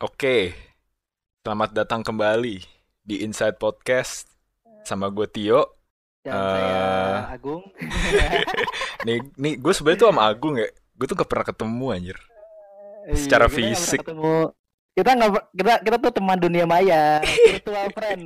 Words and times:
Oke, 0.00 0.56
selamat 1.44 1.76
datang 1.76 2.00
kembali 2.00 2.64
di 3.02 3.20
Inside 3.20 3.60
Podcast 3.60 4.32
sama 4.82 5.12
gue 5.12 5.28
Tio. 5.28 5.76
Dan 6.20 6.32
saya 6.32 6.72
Eh. 7.28 7.36
Agung. 7.36 7.62
Nih, 9.08 9.16
nih 9.34 9.54
gue 9.56 9.72
sebenarnya 9.72 10.00
tuh 10.00 10.08
sama 10.08 10.24
Agung 10.24 10.56
ya. 10.56 10.68
Gue 10.92 11.04
tuh 11.04 11.16
gak 11.16 11.28
pernah 11.28 11.46
ketemu 11.46 11.86
anjir. 11.90 12.18
Secara 13.10 13.44
Iya, 13.44 13.48
nggak 13.48 13.56
pernah 13.56 13.76
fisik. 13.76 13.98
ketemu. 14.00 14.34
Kita 14.90 15.10
nggak 15.10 15.30
kita 15.54 15.72
kita 15.80 15.96
tuh 15.98 16.12
teman 16.12 16.38
dunia 16.38 16.64
maya, 16.64 17.02
virtual 17.52 17.88
friend. 17.90 18.22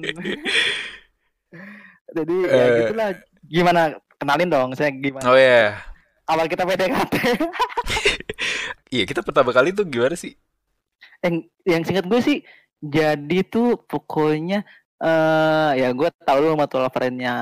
Jadi 2.17 2.37
ya 2.41 2.55
Eh. 2.57 2.71
gitulah. 2.81 3.09
Gimana 3.45 3.81
kenalin 4.17 4.49
dong 4.49 4.71
saya 4.73 4.91
gimana 4.91 5.23
Oh 5.25 5.37
ya, 5.37 5.79
awal 6.25 6.47
kita 6.47 6.65
PDKT. 6.65 7.15
iya 8.89 9.05
kita 9.05 9.21
pertama 9.21 9.51
kali 9.51 9.71
tuh 9.71 9.85
gimana 9.85 10.15
sih? 10.15 10.35
Yang 11.25 11.35
yang 11.65 11.83
singkat 11.89 12.05
gue 12.05 12.21
sih 12.21 12.39
jadi 12.85 13.39
tuh 13.49 13.81
pokoknya 13.89 14.61
eh 15.01 15.71
ya 15.81 15.89
gue 15.97 16.09
tahu 16.23 16.39
lu 16.45 16.57
virtual 16.57 16.89
friendnya 16.93 17.35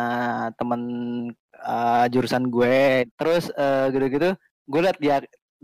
temen 0.57 0.81
eh, 1.59 2.05
jurusan 2.11 2.47
gue. 2.51 3.07
Terus 3.19 3.51
eh, 3.55 3.87
gitu-gitu 3.95 4.31
gue 4.71 4.81
liat 4.81 4.99
dia 5.03 5.17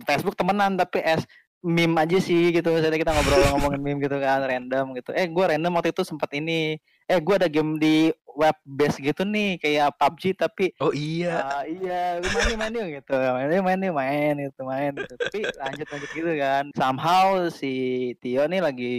Facebook 0.06 0.34
temenan 0.38 0.74
tapi 0.78 1.02
es 1.02 1.22
meme 1.62 1.98
aja 1.98 2.18
sih 2.22 2.54
gitu 2.54 2.70
misalnya 2.70 3.02
kita 3.02 3.10
ngobrol 3.10 3.42
ngomongin 3.54 3.82
meme 3.82 4.00
gitu 4.06 4.16
kan 4.22 4.46
random 4.46 4.94
gitu 4.94 5.10
eh 5.10 5.26
gue 5.26 5.44
random 5.44 5.74
waktu 5.74 5.90
itu 5.90 6.02
sempat 6.06 6.30
ini 6.38 6.78
eh 7.08 7.18
gue 7.18 7.34
ada 7.34 7.50
game 7.50 7.80
di 7.82 8.14
web 8.38 8.54
base 8.62 9.02
gitu 9.02 9.26
nih 9.26 9.58
kayak 9.58 9.98
PUBG 9.98 10.38
tapi 10.38 10.70
Oh 10.78 10.94
iya. 10.94 11.42
Ah, 11.42 11.64
iya, 11.66 12.22
main 12.22 12.54
main 12.54 12.72
yuk 12.78 13.02
gitu. 13.02 13.16
Main 13.18 13.50
yuk, 13.50 13.64
main 13.66 13.80
yuk, 13.82 13.94
main 13.98 14.34
gitu, 14.38 14.60
main 14.62 14.92
gitu. 14.94 15.14
Tapi 15.18 15.38
lanjut 15.58 15.86
lanjut 15.90 16.10
gitu 16.14 16.32
kan. 16.38 16.64
Somehow 16.78 17.50
si 17.50 17.74
Tio 18.22 18.46
nih 18.46 18.62
lagi 18.62 18.92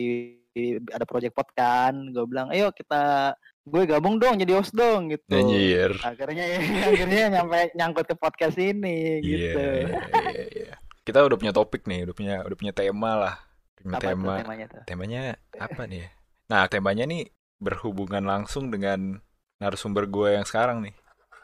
ada 0.91 1.07
project 1.07 1.39
pod 1.39 1.47
kan. 1.55 2.11
Gue 2.11 2.27
bilang, 2.27 2.51
"Ayo 2.51 2.75
kita 2.75 3.31
gue 3.63 3.87
gabung 3.87 4.19
dong 4.19 4.35
jadi 4.35 4.59
host 4.59 4.75
dong 4.75 5.07
gitu." 5.07 5.39
Anjir. 5.39 5.95
Akhirnya 6.03 6.45
akhirnya 6.91 7.39
nyampe 7.39 7.71
nyangkut 7.79 8.11
ke 8.11 8.15
podcast 8.19 8.59
ini 8.59 9.23
gitu. 9.23 9.55
iya, 9.55 10.03
iya, 10.35 10.45
iya. 10.51 10.75
Kita 11.03 11.25
udah 11.25 11.37
punya 11.39 11.53
topik 11.53 11.85
nih, 11.85 12.05
udah 12.05 12.15
punya 12.15 12.35
udah 12.43 12.57
punya 12.57 12.73
tema 12.75 13.11
lah. 13.15 13.35
Punya 13.75 13.95
Apa 13.97 14.03
tema. 14.11 14.33
temanya 14.43 14.65
tuh? 14.67 14.81
Temanya 14.85 15.21
apa 15.55 15.81
nih? 15.87 15.99
ya? 16.03 16.09
Nah, 16.49 16.63
temanya 16.67 17.03
nih 17.05 17.23
berhubungan 17.59 18.23
langsung 18.23 18.67
dengan 18.69 19.21
narasumber 19.57 20.07
gue 20.07 20.35
yang 20.35 20.45
sekarang 20.45 20.83
nih. 20.83 20.95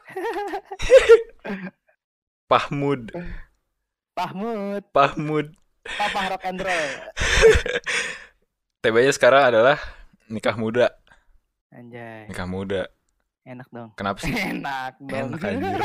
Pahmud, 2.46 3.10
Pahmud, 4.14 4.82
Pahmud. 4.94 5.46
Papa 5.86 6.20
rock 6.30 6.44
and 6.46 6.60
roll. 6.62 6.90
Temanya 8.82 9.10
sekarang 9.10 9.42
adalah 9.50 9.78
nikah 10.26 10.54
muda. 10.54 10.94
Anjay, 11.70 12.26
Nikah 12.30 12.46
muda. 12.46 12.82
enak 13.42 13.66
dong. 13.70 13.90
Kenapa 13.94 14.18
sih? 14.18 14.34
Enak 14.54 14.98
dong. 14.98 15.34
Enak 15.34 15.42
anjir. 15.42 15.80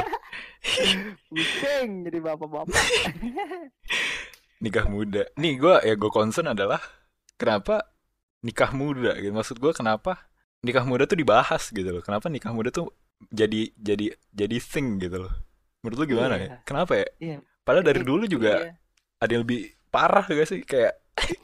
Pusing 1.27 2.05
jadi 2.05 2.17
bapak-bapak. 2.21 2.77
Nikah 4.63 4.85
muda. 4.85 5.25
Nih 5.35 5.57
gue 5.57 5.75
ya 5.81 5.93
gue 5.93 6.11
concern 6.11 6.47
adalah 6.47 6.77
kenapa 7.33 7.81
nikah 8.39 8.69
muda 8.71 9.17
gitu. 9.17 9.33
Maksud 9.33 9.57
gue 9.57 9.73
kenapa 9.73 10.29
nikah 10.61 10.85
muda 10.85 11.09
tuh 11.09 11.17
dibahas 11.17 11.69
gitu 11.69 11.89
loh. 11.89 12.03
Kenapa 12.05 12.29
nikah 12.29 12.53
muda 12.53 12.69
tuh 12.69 12.93
jadi 13.27 13.73
jadi 13.73 14.13
jadi 14.29 14.57
thing 14.57 15.01
gitu 15.01 15.25
loh. 15.25 15.33
Menurut 15.81 15.97
lu 15.97 16.05
gimana 16.07 16.37
Iya. 16.37 16.45
ya? 16.45 16.49
Kenapa 16.61 16.93
ya? 16.93 17.07
Iya. 17.17 17.37
Padahal 17.61 17.85
dari 17.85 18.01
I- 18.01 18.05
dulu 18.05 18.23
juga 18.25 18.53
iya. 18.61 18.71
ada 19.17 19.31
yang 19.33 19.41
lebih 19.41 19.59
parah 19.89 20.23
gak 20.23 20.45
sih 20.45 20.61
kayak 20.61 20.93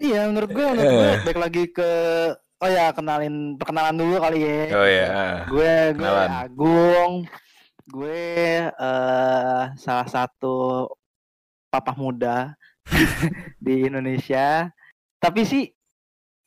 Iya, 0.00 0.26
menurut 0.26 0.50
gue, 0.50 0.66
menurut 0.66 0.90
gue 0.90 1.06
Eh. 1.06 1.18
balik 1.22 1.38
lagi 1.38 1.62
ke 1.68 1.90
oh 2.58 2.68
ya 2.68 2.90
kenalin 2.90 3.54
perkenalan 3.54 3.94
dulu 3.94 4.18
kali 4.18 4.38
ya. 4.40 4.60
oh 4.74 4.88
ya 4.88 5.06
Gue 5.46 5.72
gue. 5.94 6.08
Agung. 6.26 7.12
Gue 7.90 8.22
eh 8.70 9.64
salah 9.74 10.06
satu 10.06 10.86
papa 11.74 11.90
muda 11.98 12.54
di 13.64 13.90
Indonesia. 13.90 14.70
Tapi 15.18 15.42
sih 15.42 15.64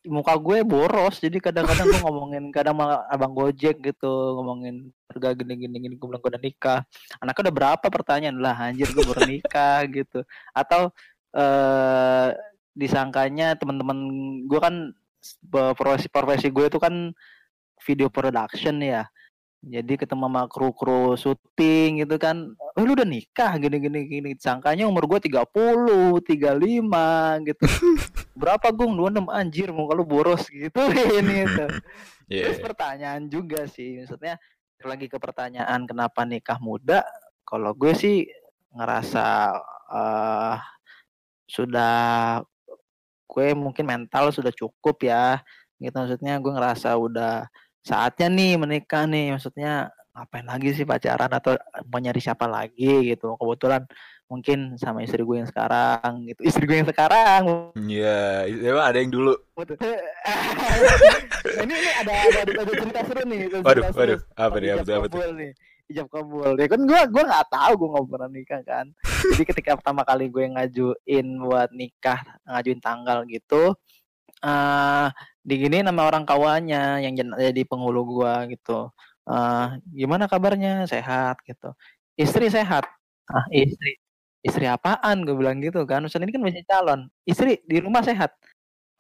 muka 0.08 0.40
gue 0.40 0.64
boros. 0.64 1.20
Jadi 1.20 1.44
kadang-kadang 1.44 1.92
gue 1.92 2.00
ngomongin 2.08 2.48
kadang 2.56 2.80
sama 2.80 3.04
abang 3.12 3.36
gojek 3.36 3.84
gitu 3.84 4.40
ngomongin 4.40 4.96
harga 5.12 5.36
gini-gini 5.36 5.78
gini 5.84 5.96
gue 6.00 6.08
bilang 6.08 6.24
gue 6.24 6.32
udah 6.32 6.44
nikah. 6.44 6.80
Anaknya 7.20 7.52
udah 7.52 7.56
berapa 7.60 7.88
pertanyaan? 7.92 8.40
Lah 8.40 8.56
anjir 8.56 8.88
gue 8.96 9.04
baru 9.04 9.28
nikah 9.28 9.84
gitu. 10.00 10.24
Atau 10.56 10.96
eh 11.36 12.30
disangkanya 12.74 13.54
teman-teman 13.60 14.00
gue 14.48 14.60
kan 14.64 14.96
profesi 15.52 16.08
profesi 16.10 16.48
gue 16.50 16.66
itu 16.72 16.80
kan 16.82 17.14
video 17.86 18.10
production 18.10 18.82
ya 18.82 19.06
jadi 19.64 19.96
ketemu 19.96 20.28
sama 20.28 20.44
kru-kru 20.52 21.16
syuting 21.16 22.04
gitu 22.04 22.20
kan 22.20 22.52
oh, 22.76 22.84
lu 22.84 23.00
udah 23.00 23.08
nikah? 23.08 23.56
Gini 23.56 23.80
gini. 23.80 24.00
Gini 24.12 24.30
sangkanya 24.36 24.84
umur 24.92 25.08
gue 25.08 25.32
30 25.32 26.20
35 26.20 27.48
gitu. 27.48 27.66
Berapa 28.42 28.68
gung? 28.76 28.92
26 29.00 29.24
anjir 29.32 29.72
muka 29.72 29.96
lu 29.96 30.04
boros 30.04 30.52
gitu. 30.52 30.82
Ini 31.20 31.36
itu. 31.48 31.68
Iya. 32.32 32.50
Terus 32.50 32.64
pertanyaan 32.64 33.28
juga 33.28 33.68
sih, 33.68 34.00
maksudnya 34.00 34.40
lagi 34.80 35.12
ke 35.12 35.20
pertanyaan 35.20 35.84
kenapa 35.84 36.24
nikah 36.24 36.56
muda? 36.56 37.04
Kalau 37.44 37.76
gue 37.76 37.92
sih 37.92 38.24
ngerasa 38.72 39.52
eh 39.92 40.58
sudah 41.44 42.40
gue 43.28 43.48
mungkin 43.60 43.86
mental 43.86 44.32
sudah 44.32 44.56
cukup 44.56 45.04
ya, 45.04 45.44
gitu. 45.84 45.92
Maksudnya 45.92 46.40
gue 46.40 46.52
ngerasa 46.56 46.96
udah 46.96 47.44
saatnya 47.84 48.28
nih 48.32 48.56
menikah 48.56 49.04
nih, 49.06 49.36
maksudnya 49.36 49.92
ngapain 50.14 50.46
lagi 50.46 50.70
sih 50.78 50.86
pacaran 50.86 51.28
atau 51.30 51.58
mau 51.90 52.00
nyari 52.00 52.22
siapa 52.22 52.46
lagi 52.48 53.12
gitu. 53.12 53.36
Kebetulan 53.36 53.84
mungkin 54.32 54.80
sama 54.80 55.04
istri 55.04 55.22
gue 55.22 55.38
yang 55.44 55.50
sekarang 55.50 56.26
gitu, 56.26 56.42
istri 56.48 56.64
gue 56.66 56.80
yang 56.82 56.90
sekarang 56.90 57.70
Iya, 57.76 58.48
emang 58.50 58.86
ada 58.88 58.98
yang 58.98 59.12
dulu. 59.12 59.34
Ini 61.44 61.70
ini 61.70 61.92
ada 62.00 62.14
ada 62.14 62.40
ada, 62.48 62.52
ada 62.64 62.72
cerita 62.72 63.02
seru 63.04 63.22
nih. 63.28 63.40
ada 63.46 63.52
cerita 63.52 63.68
Waduh, 63.68 63.84
seru. 63.84 64.00
waduh, 64.00 64.20
apa 64.40 64.56
nih, 64.58 64.70
apa 64.74 65.08
tuh, 65.12 65.22
nih. 65.36 65.52
Ijab 65.92 66.08
kabul. 66.08 66.52
Ya 66.56 66.68
kan 66.72 66.82
gua 66.88 67.02
gua 67.12 67.24
nggak 67.28 67.48
tahu 67.52 67.72
gua 67.76 67.88
nggak 68.00 68.06
pernah 68.08 68.30
nikah 68.32 68.62
kan. 68.64 68.86
Jadi 69.36 69.44
ketika 69.44 69.72
pertama 69.76 70.02
kali 70.08 70.32
gue 70.32 70.44
ngajuin 70.56 71.28
buat 71.44 71.70
nikah, 71.76 72.20
ngajuin 72.48 72.80
tanggal 72.80 73.28
gitu, 73.28 73.76
eh 74.40 75.08
diginiin 75.44 75.88
sama 75.88 76.08
orang 76.08 76.24
kawannya 76.24 77.04
yang 77.04 77.14
jadi 77.20 77.62
penghulu 77.68 78.02
gua 78.20 78.48
gitu. 78.48 78.90
eh 79.24 79.68
gimana 79.96 80.28
kabarnya? 80.28 80.84
Sehat 80.88 81.40
gitu. 81.48 81.72
Istri 82.20 82.52
sehat. 82.52 82.84
Ah, 83.32 83.46
istri. 83.52 84.00
Istri 84.44 84.68
apaan? 84.68 85.24
Gue 85.24 85.36
bilang 85.40 85.64
gitu 85.64 85.88
kan. 85.88 86.04
Maksudnya 86.04 86.28
ini 86.28 86.36
kan 86.36 86.44
masih 86.44 86.64
calon. 86.68 87.02
Istri 87.24 87.64
di 87.64 87.78
rumah 87.80 88.04
sehat. 88.04 88.36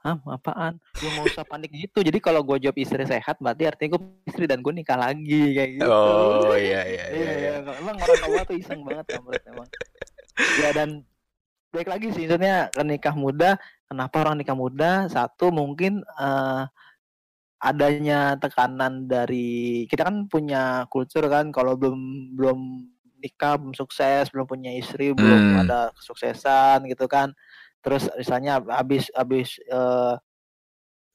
Hah, 0.04 0.20
apaan? 0.36 0.80
Gue 1.00 1.08
nggak 1.12 1.32
usah 1.32 1.48
panik 1.48 1.72
gitu. 1.72 2.04
Jadi 2.04 2.20
kalau 2.20 2.44
gue 2.44 2.60
jawab 2.60 2.76
istri 2.76 3.04
sehat, 3.08 3.40
berarti 3.40 3.64
artinya 3.68 3.96
gue 3.96 4.04
istri 4.28 4.44
dan 4.48 4.60
gue 4.60 4.74
nikah 4.76 5.00
lagi 5.00 5.56
kayak 5.56 5.70
gitu. 5.80 5.88
Oh 5.88 6.56
iya 6.60 6.84
iya 6.84 7.06
iya. 7.16 7.24
Iya, 7.24 7.32
iya. 7.40 7.52
Emang 7.80 7.96
orang 8.00 8.20
tua 8.20 8.42
tuh 8.44 8.56
iseng 8.60 8.84
banget 8.84 9.06
kampret 9.16 9.44
emang. 9.48 9.68
Ya 10.60 10.70
dan 10.76 10.90
baik 11.72 11.88
lagi 11.88 12.08
sih, 12.12 12.28
maksudnya 12.28 12.68
kan 12.76 12.86
nikah 12.88 13.16
muda. 13.16 13.56
Kenapa 13.90 14.16
orang 14.26 14.40
nikah 14.42 14.58
muda? 14.58 15.06
Satu 15.12 15.52
mungkin 15.54 16.02
eh, 16.02 16.64
adanya 17.64 18.36
tekanan 18.36 19.08
dari 19.08 19.88
kita 19.88 20.04
kan 20.04 20.28
punya 20.28 20.84
kultur 20.92 21.24
kan 21.32 21.48
kalau 21.56 21.80
belum 21.80 21.96
belum 22.36 22.60
nikah 23.24 23.56
belum 23.56 23.72
sukses 23.72 24.28
belum 24.36 24.44
punya 24.44 24.76
istri 24.76 25.16
belum 25.16 25.40
Hmm. 25.40 25.64
ada 25.64 25.80
kesuksesan 25.96 26.84
gitu 26.92 27.08
kan 27.08 27.32
terus 27.80 28.12
misalnya 28.20 28.60
habis 28.68 29.08
habis 29.16 29.56
eh, 29.64 30.14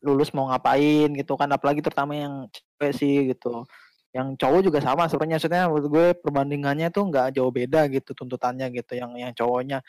lulus 0.01 0.33
mau 0.33 0.49
ngapain 0.49 1.13
gitu 1.21 1.37
kan 1.37 1.53
apalagi 1.53 1.85
terutama 1.85 2.17
yang 2.17 2.49
cewek 2.49 2.93
sih 2.97 3.17
gitu 3.35 3.69
yang 4.17 4.33
cowok 4.41 4.65
juga 4.65 4.81
sama 4.81 5.05
sebenarnya 5.05 5.37
maksudnya 5.37 5.63
menurut 5.69 5.87
gue 5.93 6.07
perbandingannya 6.25 6.89
tuh 6.89 7.13
nggak 7.13 7.37
jauh 7.37 7.53
beda 7.53 7.93
gitu 7.93 8.17
tuntutannya 8.17 8.73
gitu 8.73 8.97
yang 8.97 9.13
yang 9.21 9.37
cowoknya 9.37 9.85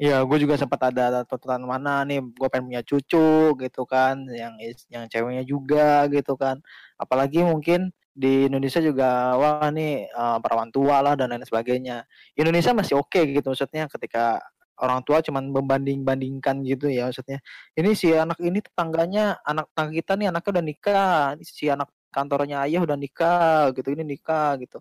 ya 0.00 0.24
gue 0.24 0.38
juga 0.40 0.56
sempat 0.56 0.80
ada 0.88 1.28
tuntutan 1.28 1.60
mana 1.60 2.08
nih 2.08 2.24
gue 2.24 2.48
pengen 2.48 2.72
punya 2.72 2.80
cucu 2.80 3.52
gitu 3.52 3.82
kan 3.84 4.24
yang 4.32 4.56
yang 4.88 5.04
ceweknya 5.12 5.44
juga 5.44 6.08
gitu 6.08 6.40
kan. 6.40 6.56
Apalagi 6.96 7.44
mungkin 7.44 7.92
di 8.16 8.48
Indonesia 8.48 8.80
juga 8.80 9.36
wah 9.36 9.68
nih 9.68 10.08
eh, 10.08 10.38
perawan 10.40 10.72
tua 10.72 11.04
lah 11.04 11.14
dan 11.20 11.36
lain 11.36 11.44
sebagainya. 11.44 12.08
Indonesia 12.32 12.72
masih 12.72 12.96
oke 12.96 13.20
gitu 13.28 13.52
maksudnya 13.52 13.84
ketika 13.92 14.40
orang 14.80 15.04
tua 15.04 15.20
cuman 15.20 15.52
membanding-bandingkan 15.52 16.64
gitu 16.64 16.88
ya 16.88 17.12
maksudnya. 17.12 17.44
Ini 17.76 17.90
si 17.92 18.08
anak 18.16 18.40
ini 18.40 18.64
tetangganya 18.64 19.36
anak 19.44 19.68
tetangga 19.68 19.92
kita 19.92 20.12
nih 20.16 20.26
anaknya 20.32 20.50
udah 20.56 20.64
nikah 20.64 21.20
si 21.44 21.68
anak 21.68 21.92
kantornya 22.08 22.64
ayah 22.64 22.80
udah 22.82 22.96
nikah 22.96 23.68
gitu 23.76 23.92
ini 23.92 24.16
nikah 24.16 24.56
gitu. 24.56 24.80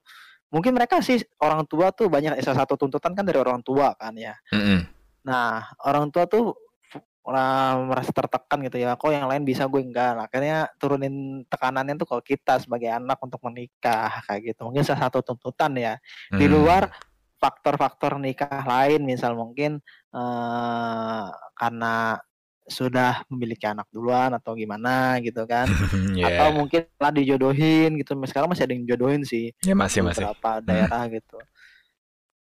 Mungkin 0.49 0.73
mereka 0.73 1.03
sih 1.03 1.21
orang 1.43 1.67
tua 1.67 1.91
tuh 1.93 2.07
banyak 2.09 2.39
salah 2.41 2.63
satu 2.65 2.79
tuntutan 2.79 3.13
kan 3.13 3.27
dari 3.27 3.37
orang 3.37 3.61
tua 3.61 3.93
kan 3.99 4.15
ya. 4.15 4.33
Mm-mm. 4.55 4.98
Nah 5.21 5.67
orang 5.83 6.07
tua 6.09 6.25
tuh 6.25 6.55
orang 7.21 7.85
merasa 7.85 8.09
tertekan 8.09 8.57
gitu 8.65 8.81
ya 8.81 8.97
kok 8.97 9.11
yang 9.11 9.29
lain 9.29 9.45
bisa 9.45 9.69
gue 9.69 9.77
enggak 9.79 10.17
nah, 10.17 10.25
akhirnya 10.25 10.65
turunin 10.75 11.45
tekanannya 11.45 11.93
tuh 11.95 12.07
kalau 12.07 12.23
kita 12.23 12.57
sebagai 12.57 12.89
anak 12.89 13.19
untuk 13.21 13.37
menikah 13.43 14.23
kayak 14.25 14.55
gitu 14.55 14.65
mungkin 14.65 14.81
salah 14.81 15.05
satu 15.05 15.21
tuntutan 15.21 15.75
ya 15.75 15.93
di 16.31 16.45
Hmm. 16.45 16.55
luar 16.57 16.83
faktor-faktor 17.37 18.17
nikah 18.17 18.63
lain 18.63 19.05
misal 19.05 19.31
mungkin 19.31 19.77
eh, 20.11 21.23
karena 21.53 22.17
sudah 22.65 23.25
memiliki 23.27 23.65
anak 23.65 23.89
duluan 23.89 24.29
atau 24.31 24.53
gimana 24.53 25.17
gitu 25.21 25.41
kan 25.45 25.65
Iya. 26.17 26.37
atau 26.37 26.47
mungkin 26.53 26.85
lah 26.97 27.09
dijodohin 27.09 27.97
gitu 27.97 28.13
sekarang 28.25 28.53
masih 28.53 28.65
ada 28.65 28.73
yang 28.73 28.85
jodohin 28.85 29.23
sih 29.23 29.49
Ya 29.61 29.73
masih 29.73 30.01
di 30.01 30.07
masih. 30.07 30.21
beberapa 30.25 30.51
daerah 30.61 31.03
gitu 31.09 31.37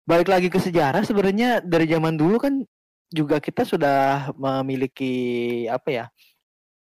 balik 0.03 0.27
lagi 0.27 0.47
ke 0.47 0.57
sejarah 0.57 1.01
sebenarnya 1.01 1.59
dari 1.59 1.85
zaman 1.85 2.13
dulu 2.13 2.35
kan 2.37 2.53
juga 3.07 3.37
kita 3.37 3.63
sudah 3.63 4.29
memiliki 4.33 5.13
apa 5.65 5.89
ya 5.89 6.05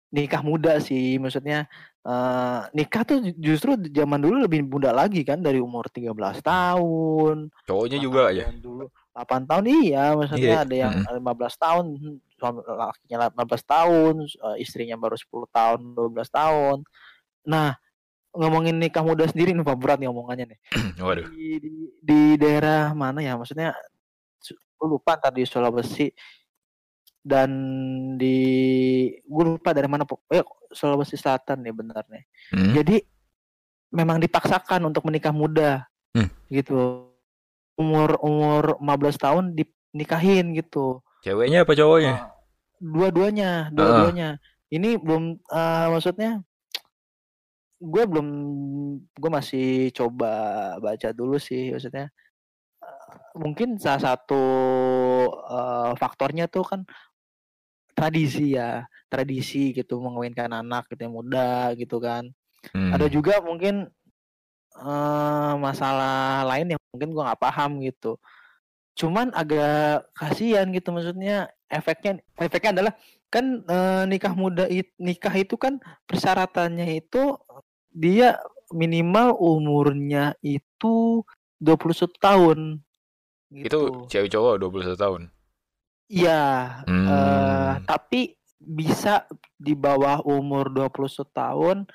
nikah 0.10 0.42
muda 0.42 0.80
sih 0.80 1.18
maksudnya 1.18 1.68
eh, 2.02 2.60
nikah 2.72 3.04
tuh 3.04 3.18
ju- 3.20 3.38
justru 3.38 3.76
zaman 3.86 4.18
dulu 4.18 4.42
lebih 4.42 4.64
muda 4.64 4.90
lagi 4.90 5.22
kan 5.22 5.38
dari 5.38 5.58
umur 5.58 5.86
13 5.86 6.14
tahun 6.40 7.50
Cowoknya 7.64 8.00
juga 8.00 8.32
ya. 8.32 8.50
dulu 8.52 8.88
8 9.12 9.44
tahun 9.46 9.66
iya 9.68 10.16
maksudnya 10.16 10.56
Iya. 10.56 10.66
ada 10.66 10.76
yang 10.78 10.94
Mm. 11.04 11.20
15 11.20 11.54
tahun 11.58 11.86
hmm, 11.92 12.18
lakinya 12.72 13.18
15 13.28 13.64
tahun 13.68 14.14
eh, 14.24 14.58
istrinya 14.60 14.96
baru 14.96 15.14
10 15.14 15.46
tahun 15.50 15.80
12 15.92 16.30
tahun 16.32 16.78
nah 17.44 17.76
ngomongin 18.40 18.80
nikah 18.80 19.04
muda 19.04 19.28
sendiri 19.28 19.52
nih 19.52 19.62
Pak. 19.62 19.76
Berat 19.76 20.00
nih 20.00 20.08
omongannya 20.08 20.56
nih. 20.56 20.60
Waduh. 21.04 21.28
di, 21.28 21.60
di, 21.60 21.70
di 22.00 22.20
daerah 22.40 22.96
mana 22.96 23.20
ya? 23.20 23.36
Maksudnya 23.36 23.76
su- 24.40 24.56
gue 24.56 24.88
lupa 24.88 25.20
ntar 25.20 25.36
di 25.36 25.44
Sulawesi. 25.44 26.08
Dan 27.20 27.52
di 28.16 28.40
gue 29.20 29.44
lupa 29.46 29.76
dari 29.76 29.92
mana 29.92 30.08
eh 30.32 30.40
Sulawesi 30.72 31.20
Selatan 31.20 31.60
nih 31.62 31.76
benar 31.76 32.08
nih 32.08 32.24
Hmm. 32.56 32.72
jadi 32.74 33.04
memang 33.92 34.18
dipaksakan 34.18 34.88
untuk 34.88 35.04
menikah 35.04 35.36
muda. 35.36 35.84
Hmm. 36.16 36.32
gitu. 36.48 37.06
Umur 37.76 38.18
umur 38.20 38.80
15 38.82 39.20
tahun 39.20 39.44
dinikahin 39.54 40.56
gitu. 40.58 41.04
Ceweknya 41.22 41.68
apa 41.68 41.76
cowoknya? 41.76 42.14
Ah, 42.16 42.24
dua-duanya 42.80 43.68
dua-duanya. 43.70 44.30
Ini 44.70 44.98
belum 44.98 45.38
eh, 45.38 45.88
maksudnya 45.92 46.40
gue 47.80 48.04
belum 48.06 48.28
gue 49.16 49.32
masih 49.32 49.90
coba 49.92 50.32
baca 50.78 51.10
dulu 51.12 51.40
sih 51.40 51.72
maksudnya 51.72 52.12
Eh, 52.80 53.12
mungkin 53.36 53.76
salah 53.76 54.00
satu 54.00 54.44
eh, 55.36 55.92
faktornya 56.00 56.48
tuh 56.48 56.64
kan 56.64 56.82
tradisi 57.92 58.56
ya 58.56 58.88
tradisi 59.12 59.76
gitu 59.76 60.00
mengawinkan 60.00 60.48
anak 60.48 60.88
gitu 60.88 61.04
yang 61.04 61.16
muda 61.16 61.76
gitu 61.76 62.00
kan 62.00 62.32
Hmm. 62.76 62.92
ada 62.92 63.08
juga 63.08 63.40
mungkin 63.40 63.88
eh, 64.76 65.54
masalah 65.60 66.44
lain 66.44 66.76
yang 66.76 66.82
mungkin 66.92 67.10
gua 67.16 67.32
nggak 67.32 67.40
paham 67.44 67.80
gitu 67.80 68.20
cuman 68.96 69.32
agak 69.32 70.12
kasihan 70.12 70.68
gitu 70.76 70.92
maksudnya 70.92 71.48
efeknya 71.72 72.20
efeknya 72.36 72.72
adalah 72.76 72.94
kan 73.32 73.64
eh, 73.64 74.04
nikah 74.08 74.36
muda 74.36 74.68
it- 74.68 74.92
nikah 75.00 75.32
itu 75.36 75.56
kan 75.56 75.80
persyaratannya 76.04 77.00
itu 77.00 77.36
dia 77.90 78.38
minimal 78.70 79.34
umurnya 79.36 80.38
itu 80.42 81.26
21 81.58 82.14
tahun 82.18 82.60
Itu 83.50 83.66
gitu. 83.66 83.80
cewek 84.08 84.30
cowok 84.30 84.54
21 84.62 84.94
tahun. 84.96 85.22
Iya, 86.10 86.44
eh, 86.86 86.94
Hmm. 86.94 87.86
tapi 87.86 88.34
bisa 88.60 89.26
di 89.58 89.74
bawah 89.74 90.22
umur 90.22 90.70
21 90.70 91.26
tahun 91.30 91.86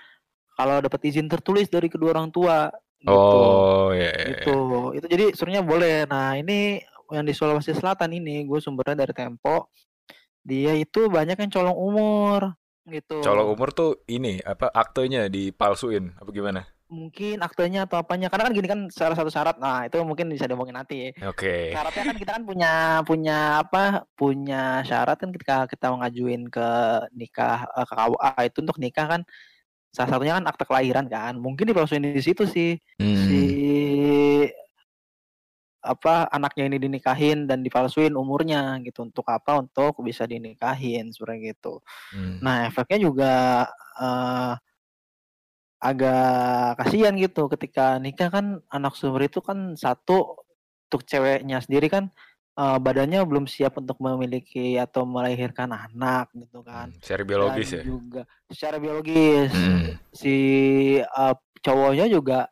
kalau 0.55 0.76
dapat 0.81 1.00
izin 1.06 1.26
tertulis 1.26 1.67
dari 1.67 1.87
kedua 1.87 2.14
orang 2.14 2.31
tua 2.31 2.70
gitu. 2.99 3.11
Oh, 3.11 3.90
ya. 3.90 4.11
ya, 4.11 4.12
ya. 4.14 4.26
Gitu. 4.35 4.56
Itu 4.99 5.06
jadi 5.11 5.25
sebenarnya 5.35 5.64
boleh. 5.67 5.94
Nah, 6.06 6.38
ini 6.38 6.79
yang 7.12 7.26
di 7.26 7.35
Sulawesi 7.35 7.75
Selatan 7.75 8.11
ini 8.14 8.47
gue 8.47 8.58
sumbernya 8.58 9.02
dari 9.06 9.12
Tempo. 9.12 9.70
Dia 10.43 10.73
itu 10.75 11.06
banyak 11.08 11.37
yang 11.37 11.50
colong 11.52 11.76
umur 11.76 12.40
gitu. 12.89 13.21
Colok 13.25 13.47
umur 13.57 13.69
tuh 13.73 13.91
ini 14.07 14.41
apa 14.45 14.69
aktenya 14.73 15.29
dipalsuin 15.33 16.15
apa 16.21 16.31
gimana? 16.31 16.63
Mungkin 16.85 17.41
aktenya 17.41 17.89
atau 17.89 17.99
apanya. 17.99 18.29
Karena 18.29 18.47
kan 18.47 18.55
gini 18.55 18.69
kan 18.69 18.81
salah 18.93 19.17
satu 19.17 19.33
syarat. 19.33 19.57
Nah, 19.59 19.89
itu 19.89 19.99
mungkin 20.05 20.31
bisa 20.31 20.45
diomongin 20.45 20.77
nanti. 20.77 21.11
Oke. 21.25 21.73
Syaratnya 21.73 22.05
kan 22.13 22.17
kita 22.21 22.31
kan 22.39 22.45
punya 22.45 22.73
punya 23.03 23.39
apa? 23.65 24.05
Punya 24.15 24.85
syarat 24.85 25.17
kan 25.19 25.33
ketika 25.33 25.65
kita 25.67 25.91
mengajuin 25.91 26.47
ke 26.53 26.69
nikah 27.17 27.67
eh, 27.67 27.87
ke 27.89 27.95
KUA 27.97 28.33
itu 28.47 28.59
untuk 28.63 28.79
nikah 28.79 29.07
kan 29.11 29.21
salah 29.95 30.11
satunya 30.15 30.37
kan 30.39 30.45
akte 30.47 30.65
kelahiran 30.69 31.07
kan. 31.09 31.35
Mungkin 31.41 31.67
dipalsuin 31.73 32.05
di 32.05 32.23
situ 32.23 32.45
sih 32.47 32.77
si 33.01 33.43
Hmm. 34.45 34.63
Apa 35.85 36.25
anaknya 36.33 36.65
ini 36.73 36.81
dinikahin 36.81 37.45
dan 37.45 37.61
dipalsuin 37.61 38.17
umurnya 38.17 38.81
gitu. 38.81 39.05
Untuk 39.05 39.29
apa? 39.29 39.61
Untuk 39.61 40.01
bisa 40.01 40.25
dinikahin 40.25 41.13
sebenarnya 41.13 41.53
gitu. 41.53 41.85
Hmm. 42.11 42.41
Nah, 42.41 42.65
efeknya 42.67 42.99
juga 43.05 43.33
eh, 44.01 44.55
agak 45.85 46.81
kasihan 46.81 47.13
gitu 47.21 47.45
ketika 47.53 48.01
nikah 48.01 48.33
kan 48.33 48.65
anak 48.73 48.97
sumber 48.97 49.29
itu 49.29 49.45
kan 49.45 49.77
satu 49.77 50.41
untuk 50.89 51.05
ceweknya 51.05 51.61
sendiri 51.61 51.93
kan 51.93 52.09
eh, 52.57 52.79
badannya 52.81 53.21
belum 53.29 53.45
siap 53.45 53.77
untuk 53.77 54.01
memiliki 54.01 54.81
atau 54.81 55.05
melahirkan 55.05 55.69
anak 55.77 56.33
gitu 56.33 56.65
kan. 56.65 56.89
Hmm, 56.89 57.01
Secara 57.05 57.23
biologis 57.29 57.69
Dan 57.69 57.77
ya. 57.77 57.83
juga 57.85 58.23
secara 58.49 58.77
biologis 58.81 59.53
Hmm. 59.53 60.01
si 60.17 60.35
eh, 61.05 61.35
cowoknya 61.61 62.09
juga 62.09 62.49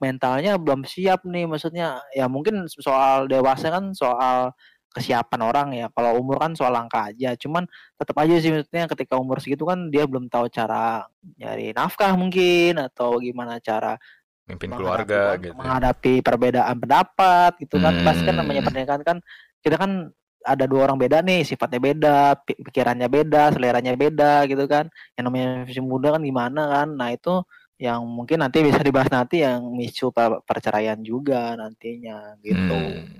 mentalnya 0.00 0.56
belum 0.56 0.86
siap 0.88 1.26
nih 1.26 1.44
maksudnya 1.44 2.00
ya 2.14 2.30
mungkin 2.30 2.64
soal 2.70 3.28
dewasa 3.28 3.68
kan 3.68 3.92
soal 3.92 4.54
kesiapan 4.92 5.40
orang 5.40 5.68
ya 5.72 5.86
kalau 5.88 6.20
umur 6.20 6.36
kan 6.36 6.52
soal 6.52 6.76
angka 6.76 7.08
aja 7.12 7.32
cuman 7.40 7.64
tetap 7.96 8.12
aja 8.20 8.36
sih 8.36 8.52
maksudnya 8.52 8.84
ketika 8.92 9.16
umur 9.16 9.40
segitu 9.40 9.64
kan 9.64 9.88
dia 9.88 10.04
belum 10.04 10.28
tahu 10.28 10.52
cara 10.52 11.08
nyari 11.40 11.72
nafkah 11.72 12.12
mungkin 12.12 12.76
atau 12.76 13.16
gimana 13.16 13.56
cara 13.60 13.96
Mimpin 14.44 14.68
keluarga 14.74 15.38
gitu. 15.40 15.48
ya. 15.48 15.56
menghadapi 15.56 16.20
perbedaan 16.20 16.76
pendapat 16.76 17.56
gitu 17.62 17.80
kan 17.80 17.94
pasti 18.04 18.22
kan 18.28 18.36
namanya 18.36 18.60
Hmm. 18.60 18.68
pernikahan 18.68 19.02
kan 19.06 19.16
kita 19.64 19.80
kan 19.80 20.12
ada 20.42 20.66
dua 20.66 20.90
orang 20.90 20.98
beda 20.98 21.22
nih 21.22 21.46
sifatnya 21.46 21.78
beda 21.78 22.16
pi- 22.42 22.58
pikirannya 22.60 23.06
beda 23.06 23.54
seleranya 23.54 23.94
beda 23.94 24.44
gitu 24.50 24.66
kan 24.66 24.90
yang 25.14 25.30
namanya 25.30 25.64
muda 25.80 26.18
kan 26.18 26.22
gimana 26.26 26.62
kan 26.68 26.88
nah 26.92 27.08
itu 27.14 27.46
yang 27.82 28.06
mungkin 28.06 28.38
nanti 28.38 28.62
bisa 28.62 28.78
dibahas 28.78 29.10
nanti 29.10 29.42
yang 29.42 29.66
micu 29.68 30.08
per- 30.08 30.38
perceraian 30.40 31.02
juga 31.02 31.52
nantinya 31.52 32.38
gitu 32.38 32.62
Hmm. 32.62 33.10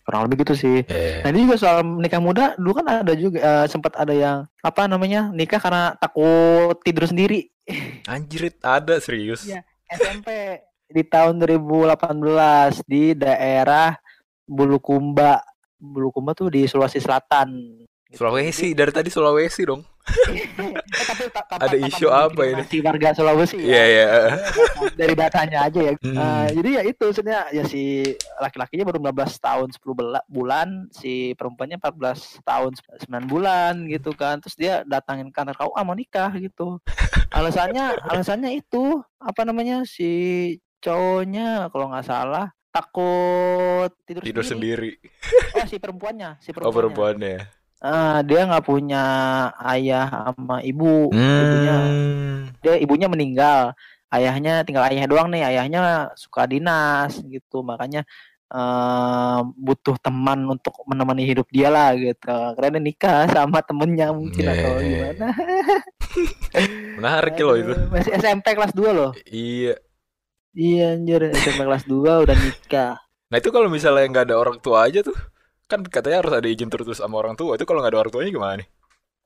kurang 0.00 0.24
lebih 0.24 0.40
gitu 0.42 0.56
sih 0.56 0.78
Eh, 0.82 1.20
nah 1.20 1.28
ini 1.28 1.44
juga 1.44 1.60
soal 1.60 1.84
nikah 1.84 2.16
muda 2.16 2.56
dulu 2.56 2.80
kan 2.80 3.04
ada 3.04 3.12
juga 3.12 3.38
eh, 3.38 3.66
sempat 3.68 3.92
ada 3.94 4.10
yang 4.10 4.36
apa 4.58 4.88
namanya 4.88 5.28
nikah 5.28 5.60
karena 5.60 5.92
takut 5.94 6.80
tidur 6.80 7.04
sendiri 7.04 7.52
Anjrit 8.08 8.56
ada 8.64 8.96
serius. 8.96 9.44
Iya. 9.44 9.60
SMP 9.86 10.28
di 10.96 11.04
tahun 11.04 11.36
2018 11.36 11.92
di 12.82 13.12
daerah 13.12 13.92
Bulukumba. 14.42 15.44
Bulukumba 15.76 16.32
tuh 16.32 16.48
di 16.48 16.64
Sulawesi 16.64 16.98
Selatan. 16.98 17.84
Gitu. 18.08 18.18
Sulawesi 18.18 18.72
dari 18.72 18.88
tadi 18.88 19.08
Sulawesi 19.08 19.62
dong. 19.62 19.84
Eh, 20.08 20.48
tapi 21.04 21.28
ta- 21.28 21.44
tanpa- 21.44 21.64
Ada 21.68 21.76
isu 21.78 22.08
apa 22.08 22.40
ini? 22.42 22.64
mendiskriminasi 22.64 22.78
warga 22.80 23.08
Sulawesi 23.12 23.56
Iya 23.60 23.68
ya. 23.68 23.84
iya. 23.84 24.06
Dari 24.90 25.12
datanya 25.12 25.58
aja 25.64 25.80
ya. 25.82 25.92
Hmm. 26.00 26.48
Jadi 26.56 26.70
ya 26.72 26.82
itu 26.82 27.06
sebenarnya 27.10 27.42
ya 27.52 27.62
si 27.62 28.08
laki-lakinya 28.38 28.84
baru 28.84 28.98
15 29.02 29.12
tahun 29.38 29.68
10 29.70 29.92
bela- 29.92 30.24
bulan, 30.26 30.68
si 30.90 31.12
perempuannya 31.34 31.76
14 31.76 32.40
tahun 32.42 32.70
9 33.04 33.28
bulan 33.28 33.84
gitu 33.84 34.10
kan. 34.12 34.40
Terus 34.40 34.56
dia 34.56 34.74
datangin 34.82 35.28
kantor 35.28 35.60
KUA 35.60 35.80
mau 35.82 35.92
nikah 35.92 36.32
gitu. 36.34 36.80
Alasannya 37.28 37.92
alasannya 38.10 38.56
itu 38.56 38.96
apa 39.16 39.44
namanya 39.44 39.84
si 39.84 40.08
cowoknya 40.78 41.68
kalau 41.68 41.90
nggak 41.90 42.06
salah 42.06 42.48
takut 42.70 43.90
tidur, 44.04 44.22
Tidur 44.22 44.44
sendiri. 44.46 44.96
sendiri. 44.96 45.54
Oh 45.54 45.66
si 45.66 45.76
perempuannya, 45.76 46.38
si 46.38 46.54
Oh 46.56 46.70
perempuannya. 46.70 47.57
Ah, 47.78 48.20
dia 48.20 48.42
nggak 48.42 48.66
punya 48.66 49.02
ayah 49.64 50.06
sama 50.34 50.58
ibu. 50.60 51.14
Ibunya 51.14 51.76
Hmm. 51.78 52.50
dia 52.58 52.74
ibunya 52.74 53.06
meninggal 53.06 53.70
ayahnya 54.10 54.66
tinggal 54.66 54.82
ayahnya 54.82 55.06
doang 55.06 55.30
nih 55.30 55.46
ayahnya 55.46 56.10
suka 56.18 56.42
dinas 56.44 57.22
gitu 57.22 57.62
makanya 57.62 58.02
eh, 58.48 59.38
butuh 59.54 59.94
teman 60.00 60.42
untuk 60.48 60.72
menemani 60.88 61.22
hidup 61.22 61.46
dia 61.52 61.68
lah 61.68 61.92
gitu 61.92 62.32
karena 62.56 62.80
nikah 62.80 63.28
sama 63.28 63.60
temennya 63.60 64.10
mungkin 64.10 64.42
atau 64.48 64.80
Yeah. 64.80 65.12
gimana 65.12 65.26
Menarik 66.98 67.36
loh 67.38 67.54
itu. 67.54 67.72
Masih 67.92 68.12
SMP 68.16 68.46
kelas 68.56 68.72
2 68.72 68.90
loh 68.90 69.10
Iya. 69.24 69.76
iya 70.50 70.96
anjir 70.96 71.28
SMP 71.30 71.60
kelas 71.62 71.84
2 71.84 72.24
udah 72.24 72.34
nikah 72.34 72.96
Nah 73.28 73.36
itu 73.36 73.52
kalau 73.52 73.68
misalnya 73.68 74.08
nggak 74.08 74.24
ada 74.32 74.36
orang 74.40 74.56
tua 74.58 74.88
aja 74.88 75.04
tuh, 75.04 75.12
kan 75.68 75.84
katanya 75.84 76.24
harus 76.24 76.32
ada 76.32 76.48
izin 76.48 76.72
tertulis 76.72 76.96
sama 76.98 77.20
orang 77.20 77.36
tua. 77.36 77.54
Itu 77.54 77.68
kalau 77.68 77.84
nggak 77.84 77.92
ada 77.92 78.00
orang 78.02 78.12
tuanya 78.12 78.32
gimana 78.32 78.54
nih? 78.64 78.68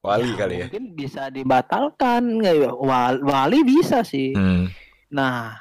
Wali 0.02 0.26
Ya, 0.26 0.36
kali 0.36 0.54
ya. 0.58 0.66
Mungkin 0.66 0.86
bisa 0.98 1.22
dibatalkan 1.30 2.42
nggak 2.42 2.54
ya? 2.58 2.70
Wal- 2.74 3.22
Wali 3.22 3.62
bisa 3.62 4.02
sih. 4.02 4.34
Hmm. 4.34 4.66
Nah, 5.14 5.54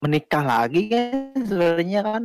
menikah 0.00 0.40
lagi 0.40 0.88
kan 0.88 1.36
sebenarnya 1.44 2.00
kan 2.00 2.22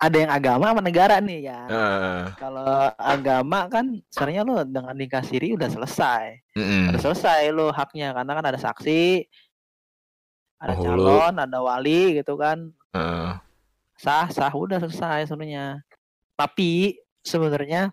ada 0.00 0.16
yang 0.16 0.32
agama 0.32 0.72
sama 0.72 0.80
negara 0.80 1.20
nih 1.20 1.52
ya. 1.52 1.60
Heeh. 1.68 2.22
Kalau 2.40 2.64
agama 2.96 3.68
kan 3.68 4.00
sebenarnya 4.08 4.42
lo 4.42 4.64
dengan 4.64 4.96
nikah 4.96 5.20
siri 5.20 5.52
udah 5.52 5.68
selesai. 5.68 6.40
Mm-mm. 6.56 6.96
Udah 6.96 7.00
selesai 7.04 7.52
lo 7.52 7.68
haknya 7.68 8.16
karena 8.16 8.32
kan 8.32 8.44
ada 8.48 8.56
saksi, 8.58 9.28
ada 10.56 10.72
Penghulu. 10.72 11.04
calon, 11.04 11.34
ada 11.36 11.58
wali 11.60 12.16
gitu 12.16 12.40
kan. 12.40 12.72
Heeh. 12.96 13.30
Sah, 14.00 14.26
sah 14.32 14.50
udah 14.50 14.80
selesai 14.80 15.28
sebenarnya. 15.28 15.84
Tapi 16.34 16.96
sebenarnya 17.24 17.90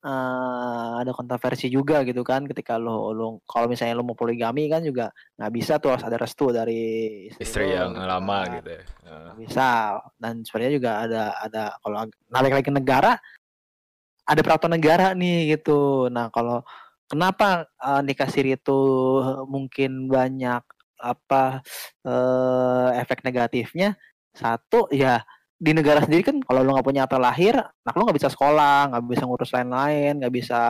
eh 0.00 0.90
ada 1.04 1.12
kontroversi 1.12 1.68
juga 1.68 2.00
gitu 2.08 2.24
kan 2.24 2.48
ketika 2.48 2.80
lo 2.80 3.12
lo 3.12 3.44
kalau 3.44 3.68
misalnya 3.68 4.00
lo 4.00 4.00
mau 4.00 4.16
poligami 4.16 4.64
kan 4.64 4.80
juga 4.80 5.12
nggak 5.36 5.52
bisa 5.52 5.76
tuh 5.76 5.92
harus 5.92 6.08
ada 6.08 6.16
restu 6.16 6.48
dari 6.48 7.28
Istri 7.36 7.68
lo 7.68 7.72
yang 7.76 7.92
gitu 7.92 8.08
lama 8.08 8.38
kan. 8.40 8.54
gitu 8.56 8.70
ya. 8.72 8.82
Bisa 9.36 9.68
dan 10.16 10.40
sebenarnya 10.40 10.72
juga 10.72 10.90
ada 11.04 11.22
ada 11.36 11.62
kalau 11.84 11.96
balik 12.32 12.52
lagi 12.56 12.64
ke 12.64 12.72
negara 12.72 13.12
ada 14.24 14.40
peraturan 14.40 14.80
negara 14.80 15.12
nih 15.12 15.60
gitu 15.60 16.08
nah 16.08 16.32
kalau 16.32 16.64
kenapa 17.04 17.68
eh, 17.68 18.00
nikah 18.00 18.30
siri 18.32 18.56
itu 18.56 18.80
mungkin 19.52 20.08
banyak 20.08 20.64
apa 20.96 21.60
eh, 22.08 22.88
efek 23.04 23.20
negatifnya 23.20 24.00
satu 24.32 24.88
ya 24.88 25.20
di 25.60 25.76
negara 25.76 26.00
sendiri 26.00 26.24
kan 26.24 26.40
kalau 26.40 26.64
lo 26.64 26.72
nggak 26.72 26.88
punya 26.88 27.04
akta 27.04 27.20
lahir 27.20 27.52
anak 27.52 27.94
lo 27.94 28.08
nggak 28.08 28.16
bisa 28.16 28.32
sekolah 28.32 28.88
nggak 28.88 29.02
bisa 29.06 29.24
ngurus 29.28 29.52
lain-lain 29.52 30.16
nggak 30.16 30.32
bisa 30.32 30.60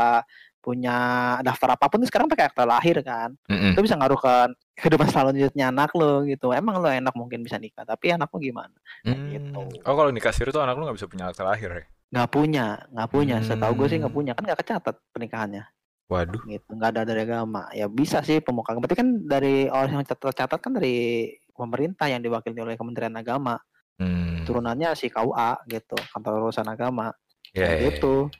punya 0.60 0.96
daftar 1.40 1.72
apa 1.72 1.88
pun 1.88 2.02
sekarang 2.02 2.28
pakai 2.28 2.50
akta 2.50 2.68
lahir 2.68 3.00
kan 3.00 3.32
Mm-mm. 3.48 3.72
itu 3.72 3.80
bisa 3.80 3.96
ngaruh 3.96 4.18
ke 4.18 4.34
kehidupan 4.76 5.08
selanjutnya 5.08 5.70
anak 5.70 5.94
lo 5.94 6.26
gitu 6.26 6.52
emang 6.52 6.76
lo 6.76 6.90
enak 6.90 7.14
mungkin 7.14 7.40
bisa 7.40 7.56
nikah 7.56 7.86
tapi 7.86 8.12
anak 8.12 8.28
lo 8.28 8.36
gimana 8.36 8.74
Hmm. 9.00 9.32
gitu. 9.32 9.62
Oh 9.88 9.94
kalau 9.96 10.12
nikah 10.12 10.28
siri 10.28 10.52
tuh 10.52 10.60
anak 10.60 10.76
lu 10.76 10.84
nggak 10.84 10.98
bisa 10.98 11.08
punya 11.08 11.32
akta 11.32 11.40
lahir 11.40 11.70
ya? 11.72 11.84
nggak 12.10 12.28
punya 12.28 12.66
nggak 12.90 13.08
punya 13.08 13.36
setahu 13.40 13.72
gue 13.78 13.86
sih 13.86 13.98
nggak 14.02 14.10
punya 14.10 14.32
kan 14.34 14.42
nggak 14.42 14.60
kecatat 14.60 14.98
pernikahannya 15.14 15.64
Waduh. 16.10 16.42
gitu 16.44 16.70
nggak 16.74 16.90
ada 16.90 17.02
dari 17.06 17.22
agama 17.22 17.70
ya 17.70 17.86
bisa 17.86 18.18
sih 18.20 18.42
pemuka 18.42 18.74
berarti 18.74 18.98
kan 18.98 19.08
dari 19.22 19.70
orang 19.70 19.94
yang 19.94 20.04
tercatat 20.04 20.58
kan 20.58 20.74
dari 20.74 21.30
pemerintah 21.54 22.10
yang 22.10 22.18
diwakili 22.18 22.58
oleh 22.58 22.74
Kementerian 22.74 23.14
Agama 23.14 23.54
Hmm. 24.00 24.48
turunannya 24.48 24.96
si 24.96 25.12
KUA 25.12 25.68
gitu 25.68 25.92
kantor 26.16 26.48
urusan 26.48 26.64
agama 26.64 27.12
ya, 27.52 27.68
ya. 27.68 27.92
gitu 27.92 28.32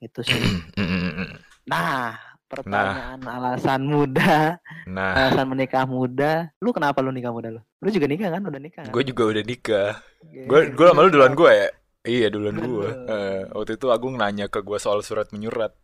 itu 0.00 0.20
sih 0.24 0.40
Mm-mm. 0.80 1.36
nah 1.68 2.16
pertanyaan 2.48 3.20
alasan 3.26 3.84
muda 3.84 4.56
Nah, 4.88 5.12
alasan 5.28 5.50
menikah 5.52 5.84
muda 5.84 6.48
lu 6.62 6.72
kenapa 6.72 7.04
lu 7.04 7.12
nikah 7.12 7.28
muda 7.34 7.52
lu 7.52 7.60
lu 7.82 7.88
juga 7.92 8.06
nikah 8.08 8.32
kan 8.32 8.40
udah 8.40 8.60
nikah 8.62 8.82
kan? 8.86 8.92
gue 8.94 9.02
juga 9.04 9.22
udah 9.28 9.44
nikah. 9.44 9.90
Gue 10.24 10.72
gue 10.72 10.86
sama 10.88 11.04
lu 11.04 11.10
duluan 11.12 11.34
gue 11.36 11.50
ya. 11.52 11.68
Iya 12.06 12.26
duluan 12.30 12.56
gue. 12.56 12.88
Eh, 13.10 13.40
waktu 13.52 13.76
itu 13.76 13.86
Agung 13.90 14.14
nanya 14.16 14.46
ke 14.46 14.62
gue 14.62 14.78
soal 14.78 15.02
surat 15.02 15.28
menyurat. 15.34 15.74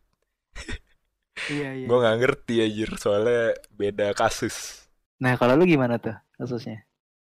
iya 1.51 1.69
iya 1.79 1.87
Gue 1.91 1.99
nggak 1.99 2.17
ngerti 2.23 2.55
anjir 2.63 2.91
soalnya 2.97 3.59
beda 3.75 4.15
kasus. 4.15 4.87
nah 5.19 5.35
kalau 5.39 5.55
lu 5.59 5.67
gimana 5.67 5.99
tuh 6.03 6.15
kasusnya 6.39 6.83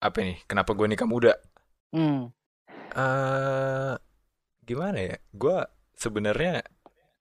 Apa 0.01 0.23
nih? 0.25 0.39
Kenapa 0.49 0.73
gue 0.73 0.87
nikah 0.89 1.09
muda? 1.09 1.35
Hmm 1.93 2.33
eh 2.97 3.93
gimana 4.69 4.99
ya? 5.11 5.17
Gue 5.43 5.59
sebenarnya 6.03 6.63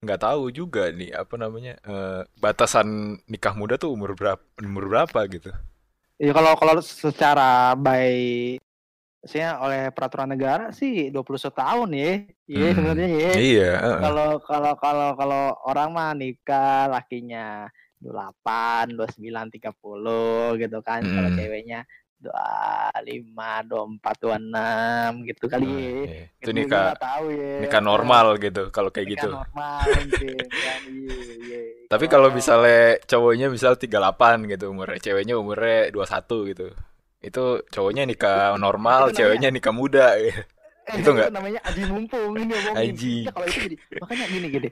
nggak 0.04 0.20
tahu 0.26 0.42
juga 0.58 0.82
nih 0.94 1.10
apa 1.22 1.34
namanya 1.42 1.74
eh, 1.92 2.22
batasan 2.42 2.88
nikah 3.32 3.54
muda 3.60 3.74
tuh 3.82 3.90
umur 3.96 4.12
berapa 4.18 4.42
umur 4.62 4.84
berapa 4.92 5.20
gitu. 5.34 5.50
Ya 6.18 6.32
kalau 6.36 6.52
kalau 6.60 6.74
secara 6.82 7.74
by 7.84 8.10
saya 9.32 9.58
oleh 9.64 9.80
peraturan 9.94 10.30
negara 10.34 10.64
sih 10.78 11.10
21 11.14 11.50
tahun 11.60 11.88
ya. 12.02 12.06
Iya 12.48 12.66
Hmm. 12.66 12.76
sebenarnya 12.76 13.08
ya. 13.26 13.34
Iya. 13.38 13.68
heeh. 13.84 14.02
Kalau 14.02 14.26
kalau 14.48 14.72
kalau 14.82 15.08
kalau 15.20 15.42
orang 15.68 15.88
mah 15.96 16.10
nikah 16.22 16.86
lakinya 16.94 17.66
28, 18.02 18.84
29, 18.96 19.46
30 19.54 20.58
gitu 20.62 20.78
kan. 20.88 21.02
Kalau 21.14 21.28
Mm-mm. 21.28 21.36
ceweknya 21.36 21.78
25, 22.18 23.30
24, 23.64 24.02
26 24.18 25.24
gitu 25.24 25.44
kali 25.46 25.64
Oh, 25.64 25.70
ya. 25.70 25.78
iya. 25.78 26.22
Itu 26.34 26.50
Gitu, 26.50 26.50
gua 26.50 26.58
nikah 26.58 26.86
tahu 26.96 27.26
ya. 27.30 27.54
nikah 27.62 27.82
normal 27.82 28.26
gitu 28.36 28.62
kalau 28.68 28.90
kayak 28.90 29.06
Nikah 29.06 29.14
gitu. 29.16 29.28
normal 29.32 29.80
mungkin 29.86 30.36
kan. 30.66 30.80
Iya, 30.84 31.16
iya. 31.38 31.60
Tapi 31.86 32.04
kalau 32.06 32.28
misalnya 32.28 32.80
cowoknya 33.02 33.46
misal 33.48 33.72
38 33.74 34.44
gitu 34.46 34.64
umurnya, 34.68 34.98
ceweknya 34.98 35.34
umurnya 35.34 35.88
21 35.88 36.50
gitu. 36.50 36.66
Itu 37.18 37.44
cowoknya 37.66 38.02
nikah 38.04 38.54
normal, 38.56 39.10
itu 39.10 39.22
ceweknya 39.22 39.48
nikah 39.48 39.72
muda 39.72 40.14
gitu. 40.18 40.42
Eh, 40.88 41.04
Itu 41.04 41.12
nggak? 41.12 41.28
namanya 41.28 41.60
aji 41.68 41.82
mumpung 41.84 42.32
ini 42.32 42.48
ngomongin. 42.48 42.96
Aji. 42.96 43.14
Ya, 43.28 43.32
kalau 43.36 43.46
itu 43.46 43.58
jadi 43.60 43.76
makanya 44.00 44.24
gini 44.32 44.46
gini. 44.48 44.68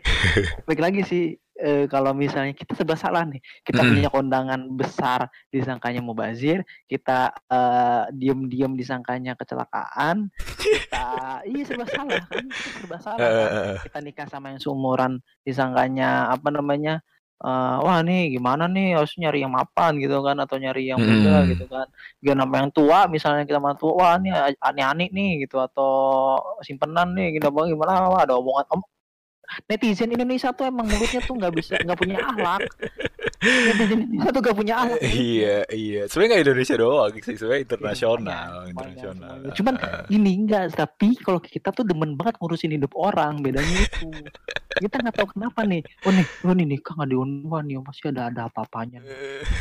Baik 0.64 0.80
lagi 0.80 1.00
sih 1.04 1.24
eh, 1.60 1.84
kalau 1.92 2.16
misalnya 2.16 2.56
kita 2.56 2.72
serba 2.72 2.96
salah 2.96 3.28
nih, 3.28 3.40
kita 3.64 3.84
Mm-mm. 3.84 3.92
punya 4.00 4.08
kondangan 4.08 4.60
besar 4.76 5.28
disangkanya 5.52 6.00
mubazir, 6.00 6.64
kita 6.88 7.36
eh, 7.52 8.02
diem-diem 8.16 8.72
disangkanya 8.76 9.36
kecelakaan, 9.36 10.32
kita 10.56 11.06
iya 11.52 11.62
serba 11.68 11.84
salah 11.84 12.20
kan, 12.28 12.44
kita 12.48 12.68
serba 12.80 12.98
salah. 13.04 13.28
Kan. 13.28 13.76
Kita 13.84 13.98
nikah 14.00 14.26
sama 14.32 14.56
yang 14.56 14.60
seumuran 14.60 15.20
disangkanya 15.44 16.32
apa 16.32 16.48
namanya? 16.48 17.04
Eh, 17.42 17.76
wah 17.84 17.98
nih 18.00 18.32
gimana 18.36 18.64
nih? 18.70 18.96
Harus 18.96 19.12
nyari 19.20 19.44
yang 19.44 19.52
mapan 19.52 20.00
gitu 20.00 20.20
kan 20.24 20.36
atau 20.40 20.56
nyari 20.56 20.88
yang 20.88 21.00
muda 21.02 21.44
Mm. 21.44 21.48
gitu 21.52 21.64
kan. 21.68 21.86
Gak 22.24 22.36
nama 22.36 22.54
yang 22.64 22.70
tua 22.72 22.98
misalnya 23.10 23.44
kita 23.44 23.58
sama 23.60 23.76
tua 23.76 23.92
wah 23.96 24.14
ini 24.16 24.30
aneh-aneh 24.60 25.08
nih 25.12 25.44
gitu 25.44 25.60
atau 25.60 25.92
simpenan 26.64 27.12
nih 27.12 27.36
kita 27.36 27.52
bang 27.52 27.72
gimana? 27.72 28.08
Wah 28.08 28.24
ada 28.24 28.36
omongan 28.40 28.66
om 28.72 28.82
netizen 29.70 30.10
Indonesia 30.10 30.50
tuh 30.50 30.66
emang 30.66 30.90
mulutnya 30.90 31.22
tuh 31.22 31.38
nggak 31.38 31.54
bisa 31.54 31.78
nggak 31.78 31.94
punya 31.94 32.18
akhlak 32.18 32.66
tuh 34.34 34.40
nggak 34.40 34.56
punya 34.56 34.74
akhlak 34.80 35.00
Iya, 35.06 35.58
iya. 35.72 36.02
Sebenarnya 36.08 36.30
nggak 36.32 36.44
Indonesia 36.48 36.76
doang 36.76 37.10
sebenarnya 37.20 37.62
internasional, 37.62 38.50
Iya, 38.52 38.66
semuanya, 38.66 38.70
internasional. 38.72 39.34
Cuman 39.52 39.74
Eh, 39.76 40.02
ini 40.16 40.30
enggak 40.42 40.64
tapi 40.74 41.08
kalau 41.20 41.40
kita 41.40 41.68
tuh 41.70 41.84
demen 41.84 42.16
banget 42.16 42.34
ngurusin 42.40 42.74
hidup 42.74 42.92
orang 42.96 43.40
bedanya 43.44 43.76
itu. 43.86 44.08
Kita 44.76 45.00
nggak 45.00 45.16
tahu 45.16 45.28
kenapa 45.32 45.64
nih. 45.64 45.80
Oh 46.04 46.12
nih 46.12 46.26
lo 46.44 46.52
nih 46.52 46.66
nikah 46.76 46.92
nggak 47.00 47.08
diunduh 47.08 47.60
nih 47.64 47.80
pasti 47.80 48.12
ada 48.12 48.28
ada 48.28 48.42
apa-apanya 48.52 49.00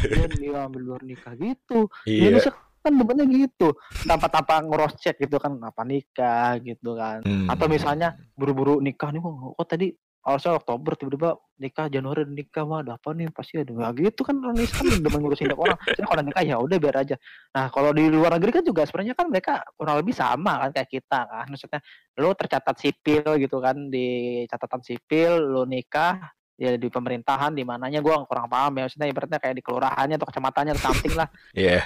dia 0.03 0.27
dia 0.44 0.60
ambil 0.67 0.82
luar 0.84 1.01
nikah 1.08 1.32
gitu. 1.39 1.88
Iya. 2.03 2.36
Indonesia 2.36 2.51
kan 2.84 2.94
demennya 3.00 3.25
gitu. 3.32 3.74
Tanpa 4.03 4.27
tanpa 4.27 4.60
ngeros 4.60 5.00
cek 5.00 5.24
gitu 5.24 5.39
kan 5.39 5.55
apa 5.63 5.82
nikah 5.88 6.60
gitu 6.60 7.00
kan. 7.00 7.24
Hmm. 7.24 7.48
atau 7.48 7.65
misalnya 7.72 8.13
buru-buru 8.36 8.84
nikah 8.84 9.10
nih 9.10 9.24
kok 9.24 9.55
oh, 9.55 9.65
tadi 9.65 9.88
harusnya 10.25 10.58
Oktober 10.58 10.98
tiba-tiba 10.98 11.38
nikah 11.62 11.86
Januari 11.86 12.25
udah 12.25 12.34
nikah 12.34 12.65
wah 12.65 12.82
ada 12.82 12.98
apa 12.98 13.13
nih? 13.13 13.29
Pasti 13.29 13.62
ada. 13.62 13.70
Ya 13.70 13.89
gitu 13.94 14.25
kan 14.25 14.41
Indonesia 14.41 14.82
kan 14.82 14.88
demen 14.98 15.20
ngurusin 15.22 15.46
hidup 15.46 15.60
orang. 15.62 15.77
Jadi 15.86 16.01
kalau 16.01 16.24
nikah 16.25 16.44
ya 16.44 16.55
udah 16.58 16.77
biar 16.82 16.96
aja. 16.98 17.15
Nah 17.53 17.70
kalau 17.70 17.94
di 17.94 18.10
luar 18.10 18.34
negeri 18.34 18.51
kan 18.58 18.63
juga 18.65 18.89
sebenarnya 18.89 19.13
kan 19.13 19.29
mereka 19.29 19.62
kurang 19.77 20.01
lebih 20.01 20.17
sama 20.17 20.65
kan 20.65 20.70
kayak 20.74 20.89
kita 20.89 21.20
kan. 21.29 21.46
Maksudnya 21.46 21.79
lo 22.17 22.34
tercatat 22.34 22.75
sipil 22.82 23.27
gitu 23.38 23.58
kan 23.62 23.77
di 23.94 24.08
catatan 24.50 24.82
sipil 24.82 25.32
lo 25.38 25.63
nikah 25.70 26.34
ya 26.58 26.74
di 26.74 26.88
pemerintahan 26.89 27.53
di 27.53 27.62
mananya 27.62 28.01
gua 28.01 28.25
kurang 28.25 28.50
paham 28.50 28.82
ya. 28.82 28.89
Maksudnya 28.89 29.08
ibaratnya 29.13 29.38
kayak 29.38 29.55
di 29.62 29.63
kelurahannya 29.63 30.17
atau 30.17 30.27
kecamatannya 30.34 30.72
atau 30.74 30.84
something 30.89 31.13
lah. 31.13 31.29
Iya. 31.53 31.86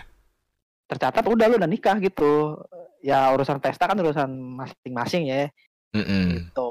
tercatat 0.89 1.21
udah 1.21 1.45
lu 1.45 1.61
udah 1.61 1.69
nikah 1.69 1.99
gitu. 2.01 2.57
Ya 3.03 3.29
urusan 3.35 3.61
pesta 3.61 3.85
kan 3.85 3.99
urusan 3.99 4.31
masing-masing 4.31 5.29
ya. 5.29 5.53
Mm-mm. 5.89 6.53
gitu 6.53 6.68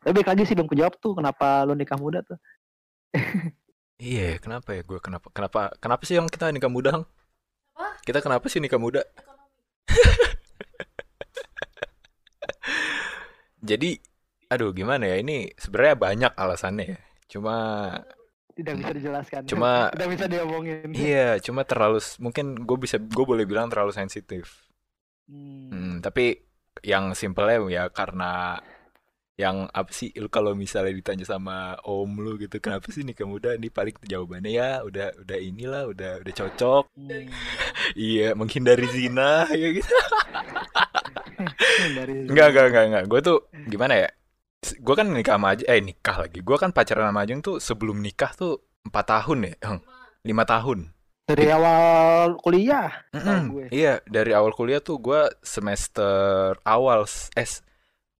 tapi 0.00 0.12
balik 0.16 0.28
lagi 0.32 0.42
sih 0.48 0.56
belum 0.56 0.68
kejawab 0.68 0.96
tuh 0.98 1.14
kenapa 1.16 1.64
lu 1.68 1.74
nikah 1.76 1.98
muda 2.00 2.22
tuh 2.24 2.38
Iya, 4.00 4.40
kenapa 4.40 4.72
ya 4.72 4.80
gue 4.80 4.96
kenapa 4.96 5.28
kenapa 5.28 5.76
kenapa 5.76 6.08
sih 6.08 6.16
yang 6.16 6.24
kita 6.24 6.48
nikah 6.56 6.72
muda? 6.72 6.96
Hang? 6.96 7.04
Apa? 7.76 8.00
Kita 8.00 8.24
kenapa 8.24 8.48
sih 8.48 8.56
nikah 8.56 8.80
muda? 8.80 9.04
Jadi, 13.60 14.00
aduh 14.48 14.72
gimana 14.72 15.04
ya 15.04 15.20
ini 15.20 15.52
sebenarnya 15.52 16.00
banyak 16.00 16.32
alasannya 16.32 16.96
ya. 16.96 17.00
Cuma 17.28 17.56
tidak 18.56 18.80
bisa 18.80 18.92
dijelaskan 18.96 19.44
Cuma- 19.44 19.90
tidak 19.92 20.08
bisa 20.16 20.24
diomongin 20.32 20.96
iya, 20.96 21.36
cuma 21.40 21.64
terlalu 21.68 22.00
mungkin 22.24 22.56
gue 22.56 22.76
bisa 22.80 22.96
gue 22.96 23.24
boleh 23.28 23.44
bilang 23.44 23.68
terlalu 23.68 23.92
sensitif. 23.92 24.64
Hmm. 25.28 25.68
Hmm, 25.68 26.00
tapi 26.00 26.40
yang 26.80 27.12
simpelnya 27.12 27.60
ya 27.68 27.84
karena 27.92 28.56
yang 29.36 29.70
apa 29.72 29.88
sih 29.90 30.12
lu 30.16 30.28
kalau 30.28 30.52
misalnya 30.52 30.92
ditanya 30.92 31.24
sama 31.24 31.78
om 31.82 32.10
lu 32.20 32.36
gitu 32.36 32.60
kenapa 32.60 32.92
sih 32.92 33.02
nikah 33.02 33.24
muda 33.24 33.56
ini 33.56 33.68
paling 33.68 33.96
jawabannya 34.04 34.52
ya 34.52 34.70
udah 34.84 35.16
udah 35.22 35.38
inilah 35.38 35.82
udah 35.88 36.12
udah 36.20 36.34
cocok 36.34 36.84
Hmm. 36.96 37.28
iya 37.96 38.36
menghindari 38.36 38.84
zina 38.88 39.44
ya 39.56 39.68
gitu 39.72 39.94
dari 41.96 42.28
enggak 42.28 42.46
enggak 42.52 42.64
enggak 42.68 42.84
enggak 42.90 43.04
gue 43.08 43.20
tuh 43.22 43.38
gimana 43.66 43.94
ya 43.96 44.08
gue 44.60 44.92
kan 44.92 45.08
nikah 45.08 45.40
sama 45.40 45.56
Ajeng, 45.56 45.68
eh 45.72 45.80
nikah 45.80 46.16
lagi. 46.20 46.44
Gue 46.44 46.60
kan 46.60 46.68
pacaran 46.68 47.08
sama 47.08 47.24
Ajeng 47.24 47.40
tuh 47.40 47.56
sebelum 47.56 47.96
nikah 47.96 48.28
tuh 48.36 48.60
empat 48.84 49.08
tahun 49.08 49.48
ya, 49.48 49.54
lima 50.20 50.44
tahun. 50.44 50.92
Dari 51.24 51.48
awal 51.48 52.36
kuliah. 52.36 52.92
Gue. 53.48 53.72
Iya, 53.72 54.04
dari 54.04 54.36
awal 54.36 54.52
kuliah 54.52 54.84
tuh 54.84 55.00
gue 55.00 55.32
semester 55.40 56.60
awal, 56.60 57.08
eh 57.32 57.48
s- 57.48 57.64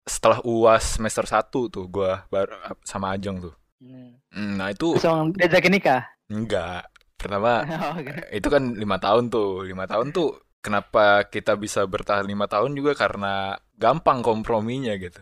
setelah 0.03 0.41
uas 0.43 0.97
semester 0.97 1.23
1 1.23 1.49
tuh 1.69 1.85
gue 1.87 2.11
baru 2.27 2.57
sama 2.81 3.13
Ajeng 3.13 3.39
tuh. 3.39 3.53
Hmm. 3.81 4.17
Mm, 4.31 4.53
Nah 4.57 4.67
itu 4.69 4.93
Terus 4.97 5.07
orang 5.09 5.33
diajakin 5.33 5.73
nikah. 5.73 6.01
enggak. 6.27 6.85
Pertama 7.17 7.61
Oh, 7.85 7.93
oke. 7.97 8.13
itu 8.33 8.47
kan 8.49 8.63
lima 8.73 8.97
tahun 8.97 9.29
tuh, 9.29 9.65
lima 9.65 9.85
tahun 9.85 10.09
tuh 10.09 10.29
kenapa 10.61 11.25
kita 11.25 11.57
bisa 11.57 11.85
bertahan 11.85 12.25
lima 12.25 12.45
tahun 12.45 12.73
juga 12.73 12.93
karena 12.93 13.53
gampang 13.77 14.21
komprominya 14.21 14.93
gitu. 14.97 15.21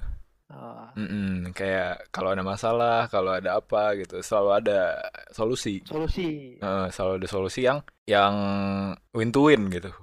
Oh. 0.50 0.90
Mm-mm, 0.98 1.54
kayak 1.54 2.10
kalau 2.10 2.34
ada 2.34 2.42
masalah, 2.42 3.06
kalau 3.08 3.38
ada 3.38 3.62
apa 3.62 3.94
gitu, 3.96 4.20
selalu 4.20 4.50
ada 4.66 4.80
solusi. 5.30 5.80
Solusi. 5.86 6.58
Eh, 6.58 6.88
selalu 6.90 7.22
ada 7.24 7.28
solusi 7.30 7.62
yang 7.64 7.80
yang 8.04 8.34
win 9.14 9.30
to 9.30 9.46
win 9.46 9.70
gitu. 9.70 9.94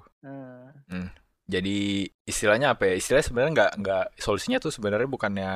Hmm. 1.47 1.55
Jadi 1.55 2.03
istilahnya 2.27 2.67
apa 2.75 2.83
ya? 2.91 2.93
Istilahnya 2.99 3.25
sebenarnya 3.29 3.53
nggak 3.57 3.71
nggak 3.81 4.03
solusinya 4.19 4.57
tuh 4.59 4.71
sebenarnya 4.75 5.07
bukannya 5.07 5.49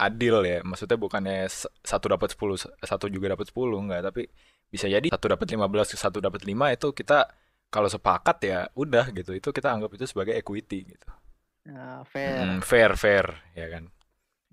adil 0.00 0.36
ya. 0.48 0.58
Maksudnya 0.64 0.96
bukannya 0.96 1.36
satu 1.84 2.06
dapat 2.12 2.28
10, 2.32 2.56
s- 2.56 2.72
satu 2.80 3.06
juga 3.12 3.26
dapat 3.36 3.46
10 3.52 3.78
nggak, 3.84 4.00
tapi 4.08 4.22
bisa 4.72 4.86
jadi 4.88 5.04
satu 5.12 5.26
dapat 5.32 5.46
15, 5.52 5.86
satu 5.94 6.18
dapat 6.24 6.42
5 6.48 6.72
itu 6.72 6.88
kita 6.96 7.28
kalau 7.68 7.88
sepakat 7.92 8.36
ya 8.50 8.58
udah 8.72 9.04
gitu. 9.12 9.30
Itu 9.36 9.48
kita 9.52 9.68
anggap 9.74 9.90
itu 9.96 10.04
sebagai 10.08 10.32
equity 10.40 10.78
gitu. 10.96 11.08
Nah, 11.66 12.04
fair. 12.04 12.46
Mm, 12.46 12.60
fair 12.64 12.90
fair 12.96 13.26
ya 13.52 13.66
kan. 13.68 13.84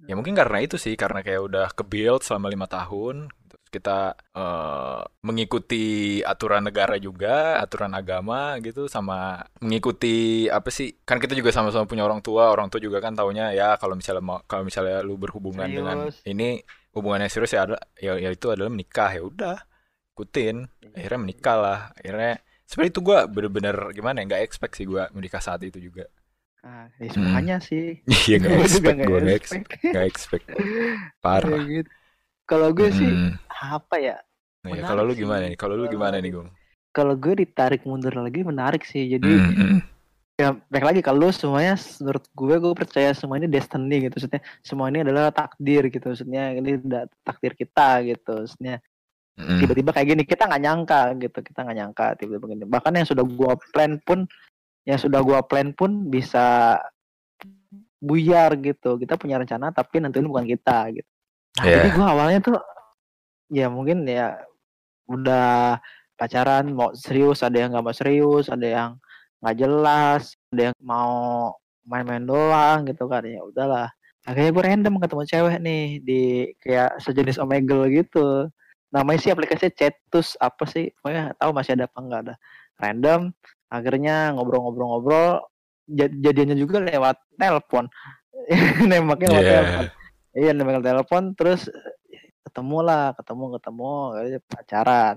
Ya 0.10 0.14
mungkin 0.20 0.36
karena 0.36 0.60
itu 0.66 0.76
sih 0.82 0.94
karena 1.00 1.22
kayak 1.26 1.42
udah 1.48 1.68
ke 1.78 1.84
build 1.88 2.22
selama 2.26 2.48
lima 2.54 2.68
tahun 2.68 3.30
kita 3.74 4.14
eh, 4.36 5.02
mengikuti 5.24 5.84
aturan 6.22 6.64
negara 6.68 6.96
juga 7.00 7.58
aturan 7.64 7.92
agama 7.96 8.60
gitu 8.60 8.86
sama 8.92 9.42
mengikuti 9.64 10.46
apa 10.52 10.70
sih 10.70 10.92
kan 11.08 11.18
kita 11.24 11.34
juga 11.40 11.50
sama-sama 11.56 11.88
punya 11.88 12.04
orang 12.04 12.20
tua 12.20 12.52
orang 12.52 12.68
tua 12.68 12.84
juga 12.84 13.00
kan 13.00 13.16
taunya 13.16 13.56
ya 13.56 13.80
kalau 13.82 13.96
misalnya 13.96 14.24
mau 14.24 14.38
kalau 14.46 14.64
misalnya 14.68 15.00
lu 15.08 15.16
berhubungan 15.16 15.68
dengan 15.72 15.98
Serius. 16.12 16.18
ini 16.28 16.60
hubungannya 16.92 17.32
serius 17.32 17.56
ya 17.56 17.62
ada 17.66 17.78
ya, 17.96 18.20
ya 18.20 18.30
itu 18.36 18.52
adalah 18.52 18.68
menikah 18.68 19.10
ya 19.16 19.22
udah 19.24 19.58
ikutin 20.14 20.68
akhirnya 20.92 21.20
menikah 21.24 21.56
lah 21.58 21.80
akhirnya 21.96 22.32
sebenarnya 22.68 22.92
itu 22.92 23.02
gua 23.02 23.20
bener-bener 23.32 23.76
gimana 23.96 24.18
ya 24.20 24.26
nggak 24.28 24.44
expect 24.44 24.74
sih 24.76 24.86
gua 24.88 25.08
menikah 25.16 25.40
saat 25.40 25.64
itu 25.64 25.80
juga 25.80 26.06
Ah, 26.62 26.86
ya 27.02 27.10
semuanya 27.10 27.58
sih. 27.58 28.06
iya 28.30 28.38
nggak 28.38 28.54
Gue 28.54 28.70
juga 28.70 28.92
expect 28.94 29.00
gua 29.02 29.18
nggak 29.26 29.38
expect. 29.42 29.70
nggak 29.82 30.06
expect 30.06 30.46
parah 31.24 31.62
gitu. 31.66 31.90
Kalau 32.52 32.68
gue 32.76 32.90
sih 32.92 33.08
Mm. 33.08 33.40
apa 33.48 33.96
ya? 33.96 34.20
Nah, 34.68 34.76
ya, 34.76 34.84
Menarik 34.84 34.90
kalau 34.92 35.04
lu 35.08 35.14
gimana 35.16 35.44
nih? 35.48 35.58
Kalau 35.58 35.76
lu 35.80 35.86
gimana 35.88 36.16
nih, 36.20 36.32
Gung? 36.36 36.50
Kalau 36.92 37.16
gue 37.16 37.34
ditarik 37.48 37.88
mundur 37.88 38.12
lagi 38.20 38.44
menarik 38.44 38.84
sih. 38.84 39.08
Jadi 39.08 39.32
Mm, 39.32 39.56
mm. 39.56 39.80
ya 40.36 40.58
baik 40.68 40.86
lagi 40.92 41.02
kalau 41.06 41.32
semuanya 41.32 41.80
menurut 42.04 42.26
gue 42.28 42.56
gue 42.60 42.74
percaya 42.76 43.16
semua 43.16 43.40
ini 43.40 43.48
destiny 43.48 44.12
gitu. 44.12 44.20
Maksudnya 44.20 44.42
semua 44.60 44.92
ini 44.92 45.00
adalah 45.08 45.32
takdir 45.32 45.88
gitu. 45.88 46.12
Maksudnya 46.12 46.60
ini 46.60 46.76
udah 46.84 47.08
takdir 47.24 47.56
kita 47.56 48.04
gitu. 48.04 48.44
Maksudnya 48.44 48.84
tiba-tiba 49.64 49.90
kayak 49.96 50.08
gini 50.12 50.24
kita 50.28 50.44
nggak 50.52 50.62
nyangka 50.68 51.02
gitu. 51.24 51.40
Kita 51.40 51.60
nggak 51.64 51.78
nyangka 51.80 52.06
tiba-tiba 52.20 52.46
gini. 52.52 52.66
Bahkan 52.68 52.92
yang 53.00 53.08
sudah 53.08 53.24
gua 53.24 53.56
plan 53.72 53.96
pun 54.04 54.28
yang 54.84 55.00
sudah 55.00 55.24
gua 55.24 55.40
plan 55.48 55.72
pun 55.72 56.12
bisa 56.12 56.76
buyar 58.04 58.60
gitu. 58.60 59.00
Kita 59.00 59.16
punya 59.16 59.40
rencana 59.40 59.72
tapi 59.72 60.04
nentuin 60.04 60.28
bukan 60.28 60.44
kita 60.44 60.92
gitu. 60.92 61.08
Nah, 61.60 61.66
Iya. 61.68 61.76
jadi 61.84 61.90
gua 61.92 62.08
awalnya 62.16 62.40
tuh 62.40 62.58
ya 63.52 63.68
mungkin 63.68 64.08
ya 64.08 64.40
udah 65.12 65.76
pacaran 66.16 66.72
mau 66.72 66.96
serius, 66.96 67.44
ada 67.44 67.58
yang 67.60 67.76
nggak 67.76 67.84
mau 67.84 67.96
serius, 67.96 68.48
ada 68.48 68.64
yang 68.64 68.90
nggak 69.42 69.56
jelas, 69.58 70.38
ada 70.54 70.72
yang 70.72 70.76
mau 70.80 71.52
main-main 71.84 72.24
doang 72.24 72.88
gitu 72.88 73.10
kan. 73.10 73.26
Ya 73.26 73.42
udahlah. 73.44 73.90
Akhirnya 74.22 74.54
gue 74.54 74.64
random 74.64 75.02
ketemu 75.02 75.24
cewek 75.26 75.56
nih 75.60 75.84
di 76.00 76.22
kayak 76.62 77.02
sejenis 77.02 77.42
Omegle 77.42 77.90
gitu. 77.90 78.48
Namanya 78.94 79.18
sih 79.18 79.34
aplikasinya 79.34 79.74
Cetus 79.74 80.38
apa 80.38 80.64
sih? 80.70 80.94
Pokoknya 81.02 81.34
tahu 81.42 81.52
masih 81.58 81.74
ada 81.74 81.90
apa 81.90 81.98
enggak 82.00 82.22
ada. 82.30 82.36
Random. 82.78 83.22
Akhirnya 83.68 84.32
ngobrol-ngobrol-ngobrol. 84.38 85.42
jad- 85.90 86.22
Jadiannya 86.22 86.56
juga 86.56 86.80
lewat 86.86 87.18
telepon. 87.36 87.90
Nembaknya 88.88 89.28
lewat 89.34 89.42
Iya. 89.44 89.52
telepon. 89.58 89.86
Iya 90.32 90.56
nembak 90.56 90.80
telepon 90.80 91.36
terus 91.36 91.68
ketemu 92.48 92.78
lah, 92.84 93.06
ketemu 93.20 93.60
ketemu 93.60 93.92
pacaran. 94.48 95.16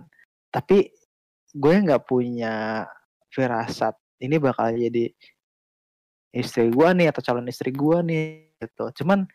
Tapi 0.50 0.90
gue 1.54 1.74
nggak 1.86 2.02
punya 2.02 2.86
firasat 3.30 3.94
ini 4.22 4.38
bakal 4.42 4.74
jadi 4.74 5.10
istri 6.34 6.66
gue 6.70 6.88
nih 6.98 7.14
atau 7.14 7.22
calon 7.22 7.46
istri 7.46 7.70
gue 7.70 7.98
nih 8.02 8.22
gitu. 8.58 9.02
Cuman 9.02 9.26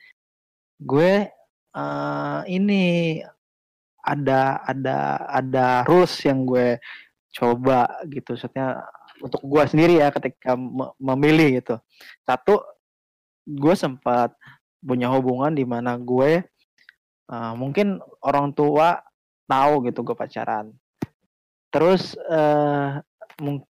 gue 0.83 1.31
eh 1.69 2.41
ini 2.51 2.83
ada 4.03 4.63
ada 4.67 4.97
ada 5.27 5.67
rules 5.87 6.11
yang 6.27 6.43
gue 6.43 6.75
coba 7.31 7.87
gitu. 8.11 8.35
Maksudnya 8.35 8.83
untuk 9.23 9.43
gue 9.47 9.63
sendiri 9.67 9.99
ya 9.99 10.11
ketika 10.11 10.55
me- 10.59 10.95
memilih 10.99 11.63
gitu. 11.63 11.75
Satu, 12.23 12.63
gue 13.47 13.75
sempat 13.75 14.35
punya 14.79 15.11
hubungan 15.11 15.51
di 15.53 15.63
mana 15.67 15.95
gue 15.99 16.43
eh, 17.29 17.53
mungkin 17.55 17.99
orang 18.23 18.55
tua 18.55 18.99
tahu 19.45 19.85
gitu 19.87 20.01
gue 20.05 20.15
pacaran. 20.15 20.71
Terus 21.69 22.17
eh 22.17 22.97
mung- 23.41 23.67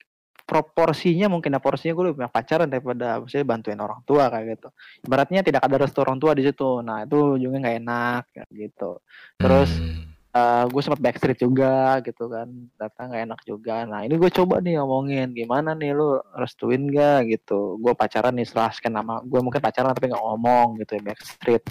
proporsinya 0.46 1.26
mungkin 1.26 1.58
ya 1.58 1.60
porsinya 1.60 1.90
gue 1.98 2.14
lebih 2.14 2.30
pacaran 2.30 2.70
daripada 2.70 3.18
maksudnya 3.18 3.42
bantuin 3.42 3.82
orang 3.82 3.98
tua 4.06 4.30
kayak 4.30 4.46
gitu. 4.54 4.68
Ibaratnya 5.02 5.42
tidak 5.42 5.66
ada 5.66 5.76
restu 5.76 5.98
orang 6.06 6.22
tua 6.22 6.38
di 6.38 6.46
situ. 6.46 6.86
Nah, 6.86 7.02
itu 7.02 7.34
juga 7.34 7.58
nggak 7.58 7.76
enak 7.82 8.22
gitu. 8.54 9.02
Terus 9.36 9.70
Mm. 9.74 10.15
Eh 10.36 10.64
gue 10.68 10.82
sempat 10.84 11.00
backstreet 11.00 11.40
juga 11.40 11.96
gitu 12.04 12.28
kan. 12.28 12.44
Ternyata 12.76 13.00
nggak 13.08 13.22
enak 13.32 13.40
juga. 13.48 13.76
Nah, 13.88 14.04
ini 14.04 14.20
gue 14.20 14.28
coba 14.28 14.60
nih 14.60 14.76
ngomongin 14.76 15.32
gimana 15.32 15.72
nih 15.72 15.96
lu 15.96 16.20
restuin 16.36 16.92
gak 16.92 17.24
gitu. 17.32 17.80
Gue 17.80 17.96
pacaran 17.96 18.36
nih 18.36 18.44
setelah 18.44 18.68
sekian 18.76 18.94
nama. 18.94 19.24
Gue 19.24 19.40
mungkin 19.40 19.64
pacaran 19.64 19.96
tapi 19.96 20.12
nggak 20.12 20.20
ngomong 20.20 20.76
gitu 20.84 21.00
ya 21.00 21.02
backstreet. 21.08 21.64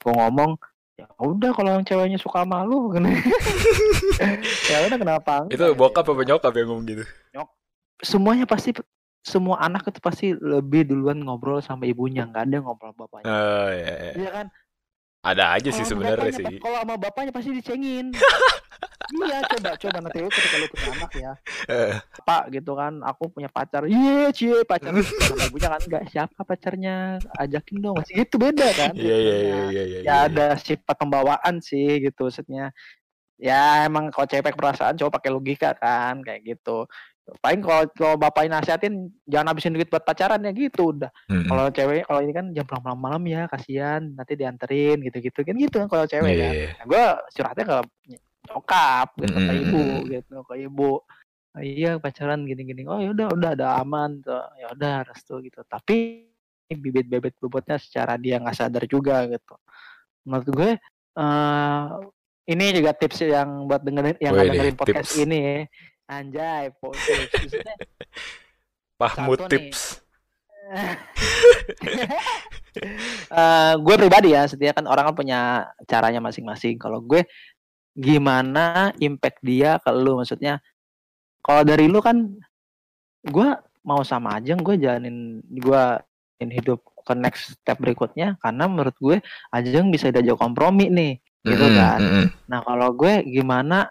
Gue 0.00 0.12
ngomong 0.16 0.56
ya 0.96 1.08
udah 1.16 1.50
kalau 1.56 1.70
yang 1.76 1.84
ceweknya 1.84 2.20
suka 2.20 2.44
sama 2.44 2.60
lu 2.68 2.92
ya 4.68 4.84
udah 4.84 4.98
kenapa 5.00 5.48
Itu 5.48 5.72
bokap 5.72 6.04
apa 6.04 6.22
nyokap 6.28 6.52
yang 6.52 6.68
ngomong 6.68 6.84
gitu? 6.88 7.04
semuanya 8.00 8.48
pasti 8.48 8.72
semua 9.20 9.60
anak 9.60 9.84
itu 9.92 10.00
pasti 10.00 10.26
lebih 10.32 10.88
duluan 10.88 11.20
ngobrol 11.20 11.60
sama 11.60 11.84
ibunya 11.84 12.24
nggak 12.24 12.48
ada 12.48 12.54
yang 12.56 12.64
ngobrol 12.64 12.96
bapaknya 12.96 13.28
Oh, 13.28 13.68
ya, 13.68 13.92
ya. 13.92 14.12
iya 14.16 14.30
kan 14.32 14.46
Ada 15.20 15.44
aja 15.60 15.68
sih 15.68 15.84
sebenarnya 15.84 16.32
sih. 16.32 16.44
kalau 16.64 16.80
sama 16.80 16.94
bapaknya 16.96 17.32
pasti 17.32 17.50
dicengin. 17.52 18.12
Iya 19.10 19.42
coba 19.42 19.74
coba 19.74 19.98
nanti 20.06 20.18
lu 20.22 20.30
ketika 20.30 20.56
lu 20.62 20.66
punya 20.70 20.90
anak 20.94 21.12
ya. 21.18 21.32
Eh, 21.66 21.92
pak 22.22 22.42
gitu 22.54 22.72
kan 22.78 23.02
aku 23.02 23.26
punya 23.26 23.50
pacar. 23.50 23.82
Iya 23.90 24.30
cie 24.30 24.62
pacar 24.62 24.94
ibunya 24.94 25.66
kan 25.66 25.82
enggak 25.82 26.04
siapa 26.14 26.40
pacarnya? 26.46 27.18
Ajakin 27.34 27.82
dong. 27.82 27.98
Masih 27.98 28.22
gitu 28.22 28.38
beda 28.38 28.70
kan 28.70 28.94
Iya, 28.94 29.16
iya, 29.18 29.34
iya, 29.34 29.58
iya, 29.66 29.82
iya. 29.82 30.00
ya 30.06 30.14
ada 30.30 30.46
sifat 30.54 30.94
pembawaan 30.94 31.58
sih 31.58 32.06
gitu 32.06 32.30
maksudnya. 32.30 32.70
Ya 33.34 33.88
emang 33.88 34.14
kalau 34.14 34.30
cewek 34.30 34.54
perasaan 34.54 34.94
cowok 34.94 35.18
pakai 35.18 35.30
logika 35.34 35.74
kan 35.74 36.22
kayak 36.22 36.46
gitu 36.46 36.86
paling 37.38 37.60
kalau 37.60 37.82
kalau 37.94 38.16
bapaknya 38.16 38.58
nasihatin 38.58 39.06
jangan 39.24 39.54
habisin 39.54 39.70
duit 39.70 39.86
buat 39.86 40.02
pacaran 40.02 40.42
ya 40.42 40.50
gitu 40.50 40.90
udah. 40.90 41.10
Mm, 41.30 41.36
mm. 41.36 41.46
kalau 41.46 41.64
cewek 41.70 42.02
kalau 42.02 42.20
ini 42.20 42.32
kan 42.32 42.46
jam 42.50 42.64
pulang 42.66 42.82
malam 42.82 42.98
malam 42.98 43.22
ya 43.24 43.42
kasihan 43.46 44.02
nanti 44.12 44.34
dianterin 44.34 44.98
gitu 45.00 45.18
gitu 45.20 45.38
kan 45.40 45.54
gitu 45.54 45.76
kan 45.78 45.88
kalau 45.88 46.04
cewek 46.04 46.32
Iya, 46.32 46.42
kan 46.42 46.52
iya. 46.52 46.68
nah, 46.74 46.84
gue 46.90 47.04
curhatnya 47.30 47.64
ke 47.64 47.76
nyokap 48.50 49.08
gitu 49.16 49.30
ke 49.32 49.40
Mm, 49.46 49.60
ibu 49.62 49.82
gitu 50.08 50.36
ke 50.42 50.54
ibu. 50.60 50.92
"Oh 51.50 51.62
iya 51.62 51.90
pacaran 51.98 52.42
gini-gini. 52.42 52.82
Oh 52.84 52.98
ya 52.98 53.10
udah 53.10 53.26
udah 53.30 53.50
ada 53.54 53.66
aman 53.78 54.18
tuh. 54.20 54.42
Ya 54.54 54.66
udah 54.70 54.94
restu 55.02 55.38
gitu. 55.40 55.62
Tapi 55.64 56.26
bibit-bibit 56.70 57.34
bobotnya 57.38 57.74
secara 57.76 58.14
dia 58.14 58.38
nggak 58.38 58.54
sadar 58.54 58.86
juga 58.86 59.26
gitu. 59.26 59.54
Menurut 60.22 60.46
gue 60.46 60.70
eh 61.18 61.84
ini 62.46 62.64
juga 62.74 62.90
tips 62.90 63.22
yang 63.22 63.66
buat 63.66 63.82
dengerin 63.82 64.18
yang 64.18 64.34
Wih, 64.34 64.50
dengerin 64.50 64.74
podcast 64.74 65.10
tips. 65.14 65.22
ini 65.22 65.38
ya. 65.38 65.58
Anjay 66.10 66.74
po- 66.82 66.90
tips 66.90 67.30
Maksudnya, 67.30 67.76
Mahmud 69.00 69.40
tips. 69.48 69.80
eh 73.32 73.72
gue 73.80 73.94
pribadi 73.96 74.36
ya, 74.36 74.44
setiap 74.44 74.76
kan 74.78 74.86
orang 74.86 75.10
kan 75.10 75.16
punya 75.16 75.40
caranya 75.88 76.20
masing-masing. 76.20 76.76
Kalau 76.76 77.00
gue 77.00 77.24
gimana 77.96 78.94
impact 79.02 79.42
dia 79.42 79.76
ke 79.82 79.90
lu 79.90 80.14
maksudnya 80.22 80.62
kalau 81.42 81.66
dari 81.66 81.90
lu 81.90 81.98
kan 81.98 82.22
gue 83.26 83.48
mau 83.82 84.00
sama 84.06 84.38
aja 84.38 84.54
gue 84.54 84.76
jalanin 84.78 85.42
gue 85.42 85.80
jalanin 86.38 86.50
hidup 86.54 86.80
ke 87.02 87.12
next 87.18 87.58
step 87.60 87.76
berikutnya 87.82 88.38
karena 88.40 88.64
menurut 88.70 88.94
gue 89.02 89.18
Ajeng 89.50 89.90
bisa 89.90 90.14
diajak 90.14 90.38
kompromi 90.38 90.86
nih 90.88 91.12
gitu 91.44 91.66
kan 91.74 91.98
mm-mm. 92.00 92.26
nah 92.46 92.62
kalau 92.62 92.94
gue 92.94 93.24
gimana 93.26 93.90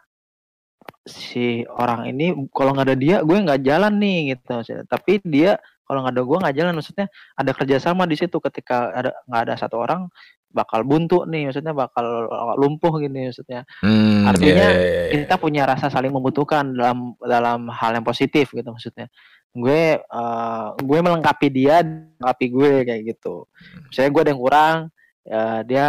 si 1.08 1.64
orang 1.70 2.12
ini 2.12 2.36
kalau 2.52 2.76
nggak 2.76 2.88
ada 2.92 2.98
dia 2.98 3.18
gue 3.24 3.38
nggak 3.38 3.62
jalan 3.66 3.94
nih 3.98 4.36
gitu 4.36 4.62
tapi 4.86 5.24
dia 5.26 5.58
kalau 5.90 6.06
nggak 6.06 6.14
ada 6.14 6.24
gue 6.24 6.38
nggak 6.38 6.56
jalan 6.62 6.74
maksudnya 6.78 7.08
ada 7.34 7.52
kerjasama 7.58 8.06
di 8.06 8.14
situ. 8.14 8.38
Ketika 8.38 8.94
ada 8.94 9.10
nggak 9.26 9.42
ada 9.50 9.54
satu 9.58 9.82
orang 9.82 10.06
bakal 10.50 10.86
buntu 10.86 11.26
nih 11.26 11.50
maksudnya 11.50 11.74
bakal 11.74 12.30
lumpuh 12.62 13.02
gini 13.02 13.34
maksudnya. 13.34 13.66
Hmm, 13.82 14.30
Artinya, 14.30 14.70
iya, 14.70 14.78
iya, 14.78 15.02
iya. 15.10 15.26
kita 15.26 15.42
punya 15.42 15.66
rasa 15.66 15.90
saling 15.90 16.14
membutuhkan 16.14 16.78
dalam 16.78 17.18
dalam 17.26 17.74
hal 17.74 17.98
yang 17.98 18.06
positif 18.06 18.54
gitu 18.54 18.70
maksudnya. 18.70 19.10
Gue 19.50 19.98
eh, 19.98 20.68
gue 20.78 21.00
melengkapi 21.02 21.48
dia 21.50 21.82
melengkapi 21.82 22.46
gue 22.54 22.72
kayak 22.86 23.02
gitu. 23.10 23.50
Misalnya 23.90 24.10
gue 24.14 24.22
ada 24.22 24.30
yang 24.30 24.42
kurang 24.46 24.78
ya 25.26 25.42
dia 25.66 25.88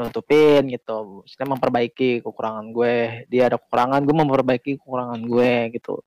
nutupin 0.00 0.64
gitu 0.72 1.22
maksudnya 1.22 1.48
memperbaiki 1.52 2.24
kekurangan 2.24 2.72
gue 2.72 3.26
dia 3.28 3.52
ada 3.52 3.60
kekurangan 3.60 4.00
gue 4.02 4.16
memperbaiki 4.16 4.70
kekurangan 4.80 5.20
gue 5.20 5.52
gitu 5.76 6.00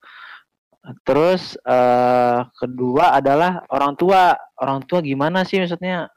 terus 1.07 1.55
eh 1.63 2.39
kedua 2.57 3.15
adalah 3.15 3.63
orang 3.71 3.93
tua 3.95 4.35
orang 4.59 4.83
tua 4.83 4.99
gimana 4.99 5.45
sih 5.47 5.61
maksudnya 5.61 6.09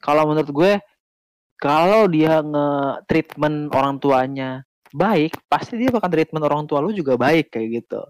kalau 0.00 0.30
menurut 0.30 0.48
gue 0.48 0.72
kalau 1.58 2.06
dia 2.06 2.38
nge-treatment 2.38 3.74
orang 3.74 3.98
tuanya 3.98 4.62
baik, 4.94 5.36
pasti 5.50 5.76
dia 5.76 5.90
bakal 5.90 6.08
treatment 6.08 6.44
orang 6.46 6.64
tua 6.64 6.80
lu 6.80 6.94
juga 6.94 7.18
baik 7.18 7.52
kayak 7.52 7.82
gitu. 7.82 8.00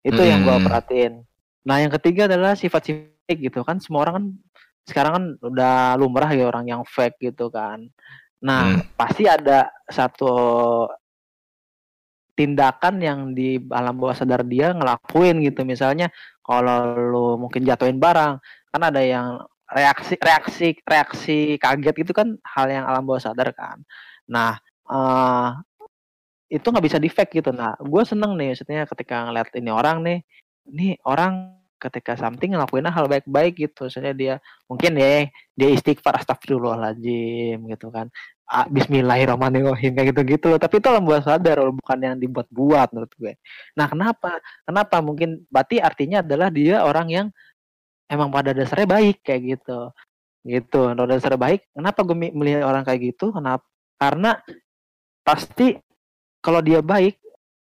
Itu 0.00 0.22
yang 0.24 0.42
gua 0.42 0.58
Hmm. 0.58 0.66
perhatiin. 0.66 1.12
Nah, 1.60 1.76
yang 1.84 1.92
ketiga 1.92 2.24
adalah 2.24 2.56
sifat-sifat 2.56 3.36
gitu 3.36 3.60
kan 3.62 3.78
semua 3.78 4.08
orang 4.08 4.14
kan 4.16 4.24
sekarang 4.90 5.12
kan 5.14 5.24
udah 5.46 5.94
lumrah 5.94 6.30
ya 6.34 6.50
orang 6.50 6.66
yang 6.66 6.82
fake 6.82 7.22
gitu 7.30 7.46
kan. 7.48 7.86
Nah, 8.42 8.74
Hmm. 8.74 8.82
pasti 8.98 9.30
ada 9.30 9.70
satu 9.86 10.32
tindakan 12.34 12.94
yang 13.04 13.20
di 13.36 13.60
alam 13.68 14.00
bawah 14.00 14.16
sadar 14.16 14.42
dia 14.48 14.72
ngelakuin 14.72 15.44
gitu. 15.44 15.60
Misalnya 15.62 16.08
kalau 16.40 16.96
lu 16.96 17.26
mungkin 17.36 17.62
jatuhin 17.68 18.00
barang, 18.00 18.40
kan 18.72 18.82
ada 18.82 19.02
yang 19.04 19.44
reaksi 19.70 20.18
reaksi 20.18 20.74
reaksi 20.82 21.38
kaget 21.62 21.94
gitu 22.02 22.10
kan 22.16 22.34
hal 22.42 22.66
yang 22.66 22.84
alam 22.88 23.06
bawah 23.06 23.22
sadar 23.22 23.54
kan. 23.54 23.78
Nah, 24.26 24.58
eh 24.90 25.48
itu 26.50 26.66
nggak 26.66 26.86
bisa 26.88 26.98
di 26.98 27.06
fake 27.12 27.38
gitu. 27.44 27.54
Nah, 27.54 27.78
gue 27.78 28.02
seneng 28.02 28.34
nih 28.34 28.56
maksudnya 28.56 28.82
ketika 28.88 29.28
ngeliat 29.28 29.54
ini 29.54 29.70
orang 29.70 29.96
nih, 30.02 30.18
ini 30.66 30.98
orang 31.06 31.59
ketika 31.80 32.12
something 32.20 32.52
ngelakuin 32.52 32.84
hal 32.92 33.08
baik-baik 33.08 33.56
gitu. 33.56 33.88
Maksudnya 33.88 34.12
dia 34.12 34.34
mungkin 34.68 35.00
ya 35.00 35.26
dia 35.56 35.68
istighfar 35.72 36.20
astagfirullahaladzim 36.20 37.64
gitu 37.72 37.88
kan. 37.88 38.12
Ah, 38.50 38.66
Bismillahirrahmanirrahim 38.66 39.94
kayak 39.94 40.08
gitu-gitu. 40.10 40.58
Tapi 40.58 40.82
itu 40.82 40.86
alam 40.90 41.06
bawah 41.06 41.22
sadar 41.22 41.62
loh, 41.62 41.70
bukan 41.70 41.98
yang 42.02 42.16
dibuat-buat 42.18 42.90
menurut 42.90 43.12
gue. 43.14 43.32
Nah, 43.78 43.86
kenapa? 43.86 44.42
Kenapa? 44.66 44.98
Mungkin 44.98 45.46
berarti 45.46 45.78
artinya 45.78 46.18
adalah 46.18 46.50
dia 46.50 46.82
orang 46.82 47.06
yang 47.08 47.26
emang 48.10 48.34
pada 48.34 48.50
dasarnya 48.50 48.90
baik 48.90 49.22
kayak 49.22 49.40
gitu. 49.54 49.94
Gitu. 50.42 50.80
Pada 50.82 51.06
dasarnya 51.06 51.38
baik. 51.38 51.62
Kenapa 51.70 52.02
gue 52.02 52.16
melihat 52.34 52.66
orang 52.66 52.82
kayak 52.82 53.14
gitu? 53.14 53.30
Kenapa? 53.30 53.62
Karena 54.02 54.34
pasti 55.22 55.78
kalau 56.42 56.58
dia 56.58 56.82
baik 56.82 57.19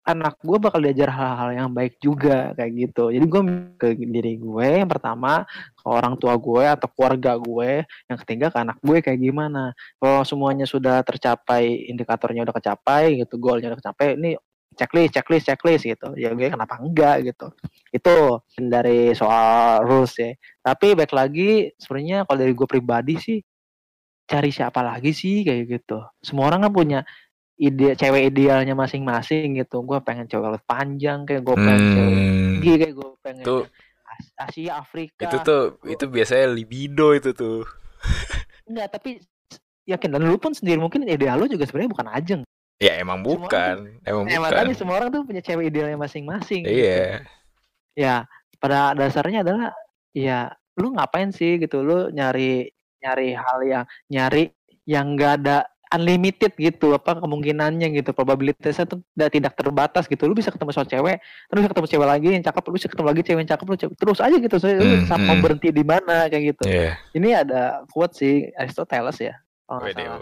anak 0.05 0.37
gue 0.45 0.57
bakal 0.61 0.79
diajar 0.85 1.09
hal-hal 1.09 1.49
yang 1.65 1.69
baik 1.73 1.97
juga 1.97 2.53
kayak 2.53 2.71
gitu. 2.77 3.09
Jadi 3.09 3.25
gue 3.25 3.41
ke 3.81 3.87
diri 3.97 4.37
gue 4.37 4.85
yang 4.85 4.89
pertama 4.89 5.41
ke 5.73 5.85
orang 5.89 6.13
tua 6.21 6.37
gue 6.37 6.63
atau 6.63 6.87
keluarga 6.93 7.33
gue 7.41 7.81
yang 8.05 8.17
ketiga 8.21 8.53
ke 8.53 8.57
anak 8.61 8.77
gue 8.85 8.97
kayak 9.01 9.17
gimana. 9.17 9.73
Kalau 9.97 10.21
semuanya 10.21 10.69
sudah 10.69 11.01
tercapai 11.01 11.89
indikatornya 11.89 12.45
udah 12.45 12.55
kecapai 12.55 13.25
gitu 13.25 13.41
goalnya 13.41 13.73
udah 13.73 13.79
kecapai 13.81 14.13
ini 14.13 14.37
checklist 14.77 15.11
checklist 15.17 15.45
checklist 15.49 15.83
gitu. 15.89 16.13
Ya 16.13 16.29
gue 16.37 16.53
kenapa 16.53 16.77
enggak 16.77 17.25
gitu. 17.25 17.49
Itu 17.89 18.45
dari 18.61 19.17
soal 19.17 19.81
rules 19.89 20.13
ya. 20.21 20.37
Tapi 20.61 20.93
baik 20.93 21.17
lagi 21.17 21.73
sebenarnya 21.81 22.29
kalau 22.29 22.37
dari 22.45 22.53
gue 22.53 22.67
pribadi 22.69 23.17
sih 23.17 23.39
cari 24.25 24.49
siapa 24.49 24.81
lagi 24.81 25.13
sih 25.13 25.41
kayak 25.41 25.63
gitu. 25.65 26.01
Semua 26.21 26.49
orang 26.53 26.69
kan 26.69 26.73
punya 26.73 26.99
ide 27.55 27.95
cewek 27.95 28.29
idealnya 28.29 28.73
masing-masing 28.73 29.55
gitu 29.55 29.79
gue 29.81 29.97
pengen 29.99 30.27
cewek 30.27 30.59
panjang 30.61 31.23
kayak 31.23 31.41
gue 31.41 31.55
pengen 31.55 31.79
cewek 31.87 32.11
Hmm. 32.11 32.59
tinggi 32.59 32.71
kayak 32.77 32.93
gue 32.93 33.09
pengen 33.21 33.43
Tuh. 33.43 33.63
As- 34.05 34.33
Asia 34.47 34.71
Afrika 34.75 35.23
Itu 35.23 35.37
tuh 35.41 35.61
itu 35.85 36.05
biasanya 36.05 36.47
libido 36.47 37.11
itu 37.11 37.31
tuh. 37.31 37.63
enggak 38.67 38.87
tapi 38.91 39.19
yakin 39.83 40.09
dan 40.09 40.23
lu 40.23 40.35
pun 40.35 40.51
sendiri 40.51 40.77
mungkin 40.77 41.05
ideal 41.05 41.37
lu 41.37 41.45
juga 41.45 41.63
sebenarnya 41.63 41.91
bukan 41.91 42.09
ajeng 42.11 42.41
Ya 42.75 42.99
emang 42.99 43.23
Semua 43.23 43.47
bukan, 43.47 43.75
emang 44.03 44.25
eh, 44.25 44.35
bukan. 44.35 44.41
makanya 44.43 44.75
semua 44.75 44.95
orang 44.99 45.09
tuh 45.09 45.23
punya 45.23 45.39
cewek 45.39 45.71
idealnya 45.71 45.95
masing-masing 45.95 46.67
gitu. 46.67 46.75
Iya. 46.75 47.23
ya 47.95 48.15
pada 48.57 48.91
dasarnya 48.91 49.47
adalah 49.47 49.71
ya 50.11 50.51
lu 50.75 50.91
ngapain 50.91 51.31
sih 51.31 51.55
gitu 51.55 51.79
lu 51.79 52.11
nyari 52.11 52.67
nyari 52.99 53.31
hal 53.31 53.59
yang 53.63 53.85
nyari 54.05 54.51
yang 54.83 55.15
enggak 55.15 55.39
ada 55.39 55.57
unlimited 55.95 56.51
gitu 56.53 56.91
apa 56.91 57.17
kemungkinannya 57.17 57.87
gitu 57.93 58.11
probabilitasnya 58.11 58.83
tuh 58.83 58.99
udah 59.11 59.27
tidak 59.27 59.55
terbatas 59.55 60.05
gitu 60.05 60.27
lu 60.27 60.33
bisa 60.33 60.49
ketemu 60.49 60.69
sama 60.69 60.85
cewek 60.85 61.17
terus 61.47 61.59
bisa 61.59 61.71
ketemu 61.71 61.87
cewek 61.89 62.07
lagi 62.07 62.27
yang 62.29 62.43
cakep 62.43 62.61
lu 62.61 62.73
bisa 62.73 62.87
ketemu 62.87 63.07
lagi 63.07 63.21
cewek 63.23 63.39
yang 63.39 63.49
cakep 63.49 63.65
lu 63.65 63.75
cewek- 63.75 63.97
terus 63.97 64.19
aja 64.19 64.35
gitu 64.35 64.55
so, 64.55 64.65
lu 64.67 64.83
Hmm, 64.85 65.05
sampai 65.05 65.31
hmm. 65.31 65.41
berhenti 65.41 65.69
di 65.69 65.83
mana 65.83 66.15
kayak 66.25 66.43
gitu 66.51 66.63
Iya. 66.65 66.91
ini 67.11 67.29
ada 67.31 67.61
quote 67.87 68.13
sih 68.13 68.51
Aristoteles 68.53 69.17
ya 69.17 69.33
salah 69.65 70.21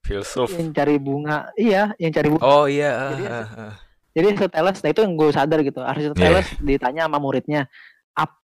filsuf. 0.00 0.48
yang 0.50 0.70
cari 0.70 0.96
bunga 0.96 1.52
iya 1.54 1.92
yang 1.96 2.08
cari 2.08 2.28
bunga 2.28 2.42
Oh 2.42 2.64
iya. 2.64 2.92
Jadi 3.12 3.24
ah, 3.26 3.34
ah, 3.36 3.48
ah. 3.60 3.72
jadi 4.10 4.26
Aristoteles, 4.28 4.76
nah 4.80 4.88
itu 4.88 5.00
yang 5.00 5.14
gue 5.14 5.28
sadar 5.30 5.58
gitu. 5.60 5.78
Aristoteles 5.80 6.48
ditanya 6.60 7.06
sama 7.06 7.18
muridnya, 7.18 7.68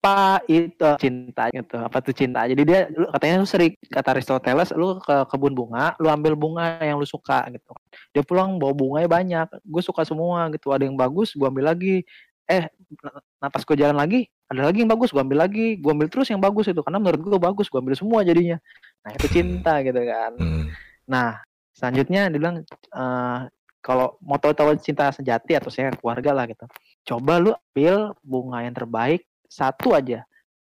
apa 0.01 0.41
itu 0.49 0.89
cinta 0.97 1.53
gitu? 1.53 1.77
Apa 1.77 2.01
tuh 2.01 2.17
cinta? 2.17 2.49
Jadi 2.49 2.63
dia 2.65 2.89
lu- 2.89 3.13
katanya 3.13 3.45
lu 3.45 3.45
sering 3.45 3.77
kata 3.85 4.17
Aristoteles, 4.17 4.73
lu 4.73 4.97
ke 4.97 5.29
kebun 5.29 5.53
bunga, 5.53 5.93
lu 6.01 6.09
ambil 6.09 6.33
bunga 6.33 6.81
yang 6.81 6.97
lu 6.97 7.05
suka 7.05 7.45
gitu. 7.53 7.69
Dia 8.17 8.25
pulang 8.25 8.57
bawa 8.57 8.73
bunganya 8.73 9.09
banyak. 9.13 9.47
Gue 9.61 9.85
suka 9.85 10.09
semua 10.09 10.49
gitu. 10.57 10.73
Ada 10.73 10.89
yang 10.89 10.97
bagus, 10.97 11.37
gue 11.37 11.45
ambil 11.45 11.69
lagi. 11.69 12.01
Eh, 12.49 12.65
na- 13.05 13.21
nah 13.45 13.49
pas 13.53 13.61
gue 13.61 13.77
jalan 13.77 13.93
lagi, 13.93 14.25
ada 14.49 14.73
lagi 14.73 14.81
yang 14.81 14.89
bagus, 14.89 15.13
gue 15.13 15.21
ambil 15.21 15.45
lagi. 15.45 15.77
Gue 15.77 15.93
ambil 15.93 16.09
terus 16.09 16.33
yang 16.33 16.41
bagus 16.41 16.73
itu 16.73 16.81
karena 16.81 16.97
menurut 16.97 17.21
gue 17.21 17.37
bagus, 17.37 17.69
gue 17.69 17.79
ambil 17.79 17.93
semua 17.93 18.25
jadinya. 18.25 18.57
Nah 19.05 19.11
itu 19.21 19.27
cinta 19.29 19.85
gitu 19.85 20.01
kan. 20.01 20.33
Hmm. 20.41 20.65
Nah, 21.05 21.45
selanjutnya 21.77 22.33
dia 22.33 22.41
bilang 22.41 22.65
eh 22.97 23.41
kalau 23.85 24.17
mau 24.25 24.37
tahu-tahu 24.37 24.77
cinta 24.81 25.13
sejati 25.13 25.57
atau 25.57 25.69
saya 25.69 25.93
keluarga 25.93 26.33
lah 26.33 26.49
gitu. 26.49 26.65
Coba 27.05 27.37
lu 27.37 27.53
ambil 27.53 28.17
bunga 28.25 28.65
yang 28.65 28.73
terbaik 28.73 29.29
satu 29.51 29.99
aja. 29.99 30.23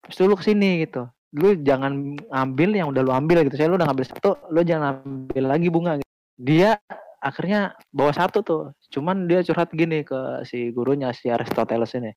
Terus 0.10 0.18
lu 0.26 0.36
ke 0.36 0.44
sini 0.50 0.84
gitu. 0.84 1.06
Lu 1.38 1.54
jangan 1.62 2.18
ambil 2.34 2.70
yang 2.74 2.90
udah 2.90 3.02
lu 3.06 3.14
ambil 3.14 3.46
gitu. 3.46 3.56
Saya 3.56 3.70
lu 3.70 3.78
udah 3.78 3.88
ngambil 3.88 4.06
satu, 4.10 4.30
lu 4.50 4.66
jangan 4.66 5.06
ambil 5.06 5.44
lagi 5.46 5.68
bunga 5.70 6.02
gitu. 6.02 6.12
Dia 6.42 6.82
akhirnya 7.22 7.78
bawa 7.94 8.12
satu 8.12 8.42
tuh. 8.42 8.62
Cuman 8.92 9.30
dia 9.30 9.46
curhat 9.46 9.72
gini 9.72 10.02
ke 10.04 10.44
si 10.50 10.74
gurunya 10.74 11.14
si 11.16 11.30
Aristoteles 11.32 11.94
ini. 11.96 12.12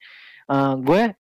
"Eh, 0.51 0.75
gue 0.83 1.15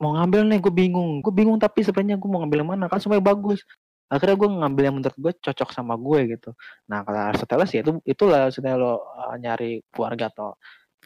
mau 0.00 0.16
ngambil 0.16 0.40
nih, 0.48 0.58
gue 0.62 0.72
bingung. 0.72 1.20
Gue 1.20 1.32
bingung 1.34 1.58
tapi 1.60 1.82
sebenarnya 1.84 2.16
gue 2.16 2.28
mau 2.30 2.40
ngambil 2.46 2.58
yang 2.64 2.70
mana 2.78 2.84
kan 2.88 3.02
semuanya 3.02 3.26
bagus. 3.26 3.60
Akhirnya 4.06 4.36
gue 4.38 4.48
ngambil 4.48 4.82
yang 4.86 4.96
menurut 5.02 5.16
gue 5.18 5.32
cocok 5.42 5.70
sama 5.74 5.98
gue 5.98 6.38
gitu. 6.38 6.50
Nah, 6.86 7.02
kata 7.02 7.34
Aristoteles 7.34 7.70
ya 7.74 7.80
itu 7.82 7.92
itulah 8.06 8.46
maksudnya 8.48 8.78
lo 8.78 9.02
uh, 9.02 9.34
nyari 9.34 9.82
keluarga 9.90 10.30
atau 10.30 10.54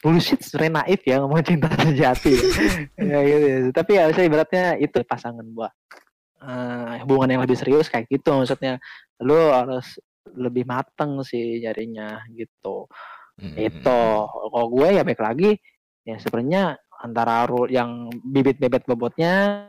bullshit 0.01 0.41
sebenarnya 0.41 0.73
naif 0.81 1.01
ya 1.05 1.17
ngomong 1.21 1.45
cinta 1.45 1.69
sejati. 1.87 2.35
ya, 2.97 3.19
gitu, 3.25 3.47
ya. 3.47 3.59
Tapi 3.73 3.91
ya 3.97 4.05
saya 4.13 4.25
ibaratnya 4.27 4.65
itu 4.81 4.99
pasangan 5.05 5.47
gua. 5.53 5.69
Eh, 6.41 6.95
hubungan 7.05 7.37
yang 7.37 7.43
lebih 7.45 7.57
serius 7.61 7.93
kayak 7.93 8.09
gitu 8.09 8.33
maksudnya. 8.33 8.81
Lo 9.21 9.53
harus 9.53 10.01
lebih 10.33 10.65
mateng 10.65 11.21
sih 11.21 11.61
nyarinya 11.61 12.25
gitu. 12.33 12.89
Hmm. 13.37 13.57
Itu. 13.57 14.01
Kalau 14.29 14.67
gue 14.73 14.89
ya 14.97 15.03
baik 15.05 15.21
lagi 15.21 15.57
ya 16.05 16.17
sebenarnya 16.17 16.81
antara 17.01 17.49
yang 17.69 18.09
bibit-bibit 18.25 18.85
bobotnya 18.85 19.69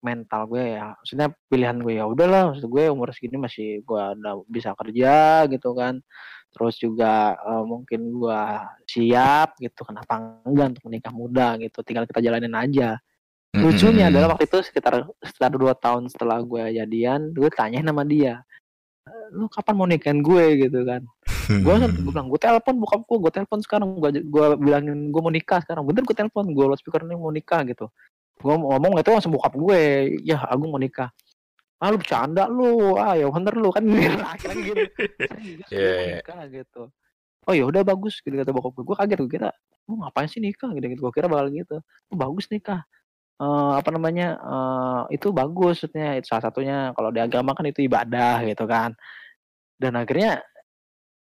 mental 0.00 0.48
gue 0.48 0.76
ya. 0.76 0.96
Maksudnya 0.98 1.28
pilihan 1.48 1.76
gue 1.80 1.94
ya 2.00 2.04
udahlah 2.08 2.52
maksud 2.52 2.66
gue 2.66 2.84
umur 2.88 3.12
segini 3.12 3.36
masih 3.40 3.84
gue 3.84 4.02
udah 4.20 4.34
bisa 4.48 4.72
kerja 4.76 5.46
gitu 5.48 5.70
kan. 5.76 6.00
Terus 6.50 6.74
juga 6.80 7.36
eh, 7.38 7.64
mungkin 7.64 8.00
gue 8.16 8.42
siap 8.88 9.56
gitu 9.60 9.80
kenapa 9.86 10.42
enggak 10.44 10.76
untuk 10.76 10.84
menikah 10.90 11.12
muda 11.14 11.54
gitu 11.60 11.78
tinggal 11.86 12.04
kita 12.08 12.20
jalanin 12.24 12.56
aja. 12.56 12.98
Hmm. 13.50 13.66
lucunya 13.66 14.06
adalah 14.06 14.38
waktu 14.38 14.46
itu 14.46 14.62
sekitar 14.62 15.10
sekitar 15.26 15.50
dua 15.58 15.74
tahun 15.74 16.06
setelah 16.06 16.38
gue 16.38 16.70
jadian 16.70 17.34
gue 17.34 17.50
tanya 17.50 17.82
nama 17.82 18.06
dia 18.06 18.46
"Eh, 19.10 19.26
lu 19.34 19.50
kapan 19.50 19.74
mau 19.74 19.90
nikahin 19.90 20.22
gue? 20.22 20.44
Gitu 20.66 20.80
kan. 20.86 21.02
Gue 21.50 21.74
kan 21.82 21.90
gue 21.90 22.12
bilang 22.14 22.30
gue 22.30 22.38
telepon 22.38 22.78
bokap 22.78 23.02
gue 23.10 23.18
gue 23.26 23.32
telepon 23.34 23.58
sekarang 23.58 23.98
gue 23.98 24.22
gue 24.22 24.46
bilangin 24.54 25.10
gue 25.10 25.20
mau 25.22 25.34
nikah 25.34 25.58
sekarang. 25.66 25.82
Bener 25.82 26.06
gue 26.06 26.14
telepon 26.14 26.46
gue 26.54 26.64
loudspeaker 26.70 27.02
nih 27.02 27.18
mau 27.18 27.34
nikah 27.34 27.66
gitu 27.66 27.90
gue 28.40 28.54
ngomong 28.56 28.96
itu 28.96 29.10
langsung 29.12 29.32
bokap 29.36 29.54
gue. 29.54 29.80
Ya 30.24 30.40
aku 30.40 30.64
mau 30.66 30.80
nikah. 30.80 31.12
Ah 31.80 31.88
lu 31.92 31.96
bercanda 32.00 32.48
lu. 32.48 32.96
Ah 32.96 33.16
ya 33.16 33.28
bener 33.28 33.54
lu. 33.56 33.68
Kan 33.72 33.84
akhirnya 34.34 34.56
gitu. 34.64 34.82
Serius 35.20 35.68
Iya, 35.72 35.92
iya. 36.00 36.16
nikah 36.20 36.40
gitu. 36.48 36.82
Oh 37.48 37.54
ya 37.56 37.64
udah 37.64 37.82
bagus 37.84 38.20
gitu 38.20 38.34
kata 38.36 38.52
bokap 38.52 38.72
gue. 38.76 38.84
Gue 38.84 38.96
kaget 38.96 39.18
gue 39.20 39.30
kira 39.30 39.48
lu 39.88 40.00
ngapain 40.00 40.28
sih 40.28 40.40
nikah? 40.40 40.72
Gitu 40.72 40.86
gitu. 40.96 41.00
Gue 41.08 41.12
kira 41.12 41.26
bakal 41.28 41.52
gitu. 41.52 41.76
Oh, 42.12 42.16
bagus 42.16 42.48
nikah. 42.48 42.84
Eh, 43.40 43.72
apa 43.80 43.88
namanya 43.92 44.36
eh, 44.40 45.16
itu 45.16 45.32
bagus 45.32 45.80
maksudnya. 45.84 46.16
Itu 46.20 46.26
salah 46.32 46.44
satunya 46.48 46.76
kalau 46.96 47.08
di 47.12 47.20
agama 47.24 47.52
kan 47.56 47.64
itu 47.68 47.84
ibadah 47.84 48.44
gitu 48.44 48.64
kan. 48.68 48.92
Dan 49.80 49.96
akhirnya 49.96 50.44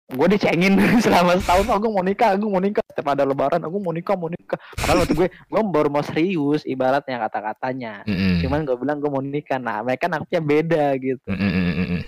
gue 0.08 0.26
dicengin 0.32 0.72
selama 1.04 1.36
setahun 1.36 1.68
oh 1.68 1.78
gue 1.78 1.90
mau 1.92 2.04
nikah 2.04 2.32
gue 2.40 2.48
mau 2.48 2.62
nikah. 2.62 2.84
Setiap 2.88 3.12
ada 3.12 3.28
lebaran 3.28 3.60
aku 3.60 3.76
mau 3.76 3.92
nikah 3.92 4.16
mau 4.16 4.32
nikah. 4.32 4.56
Padahal 4.80 5.04
waktu 5.04 5.14
gue 5.14 5.28
gue 5.28 5.60
baru 5.68 5.88
mau 5.92 6.04
serius 6.04 6.64
ibaratnya 6.64 7.20
kata-katanya. 7.28 8.02
Mm-mm. 8.08 8.40
cuman 8.40 8.64
gue 8.64 8.76
bilang 8.80 8.96
gue 9.04 9.10
mau 9.12 9.20
nikah. 9.20 9.60
Nah 9.60 9.84
mereka 9.84 10.08
nangkepnya 10.08 10.40
beda 10.40 10.84
gitu. 10.96 11.28
Mm-mm. 11.28 12.00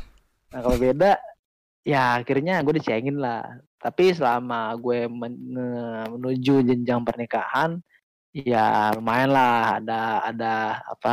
nah 0.50 0.58
kalau 0.66 0.76
beda 0.80 1.20
ya 1.84 2.18
akhirnya 2.18 2.64
gue 2.64 2.80
dicengin 2.80 3.20
lah. 3.20 3.44
Tapi 3.80 4.12
selama 4.12 4.76
gue 4.80 5.08
men- 5.08 5.40
menuju 6.16 6.64
jenjang 6.64 7.04
pernikahan 7.04 7.80
ya 8.32 8.94
lumayan 8.96 9.30
lah. 9.34 9.82
Ada 9.82 10.00
ada 10.30 10.54
apa 10.86 11.12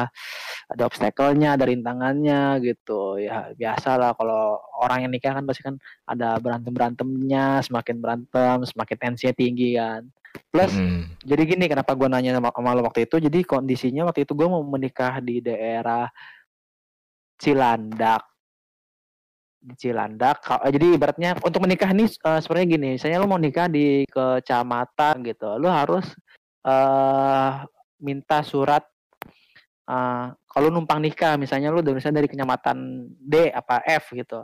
ada 0.70 0.84
obstacle-nya 0.86 1.58
ada 1.58 1.66
rintangannya 1.66 2.62
gitu. 2.64 3.18
Ya 3.22 3.52
biasa 3.54 3.98
lah 3.98 4.12
kalau 4.14 4.62
orang 4.82 5.08
yang 5.08 5.12
nikah 5.14 5.34
kan 5.34 5.44
pasti 5.46 5.62
kan 5.66 5.76
ada 6.06 6.38
berantem 6.38 6.74
berantemnya 6.74 7.62
semakin 7.66 7.98
berantem 8.00 8.58
semakin 8.66 8.98
tensinya 8.98 9.34
tinggi 9.34 9.76
kan. 9.78 10.04
Plus 10.54 10.70
Mm-mm. 10.70 11.18
jadi 11.26 11.42
gini 11.50 11.66
kenapa 11.66 11.98
gue 11.98 12.06
nanya 12.06 12.38
sama, 12.38 12.54
sama 12.54 12.78
lo 12.78 12.86
waktu 12.86 13.10
itu? 13.10 13.18
Jadi 13.18 13.42
kondisinya 13.42 14.06
waktu 14.06 14.28
itu 14.28 14.38
gue 14.38 14.48
mau 14.48 14.62
menikah 14.62 15.18
di 15.24 15.42
daerah 15.42 16.06
Cilandak. 17.42 18.22
Di 19.58 19.74
Cilandak. 19.78 20.46
Eh, 20.68 20.72
jadi 20.78 20.86
ibaratnya 20.94 21.30
untuk 21.42 21.62
menikah 21.66 21.90
nih 21.90 22.06
eh, 22.06 22.40
sebenarnya 22.44 22.68
gini 22.70 22.88
misalnya 22.98 23.18
lo 23.18 23.28
mau 23.30 23.42
nikah 23.42 23.66
di 23.66 24.06
kecamatan 24.06 25.26
gitu 25.26 25.58
lo 25.58 25.70
harus 25.74 26.06
eh 26.68 27.52
minta 28.04 28.44
surat 28.44 28.84
eh 29.88 30.28
kalau 30.52 30.68
numpang 30.68 31.00
nikah 31.00 31.40
misalnya 31.40 31.72
dari 31.72 31.96
misalnya 31.96 32.20
dari 32.20 32.30
kecamatan 32.30 32.78
D 33.16 33.50
apa 33.56 33.82
F 33.88 34.12
gitu. 34.12 34.44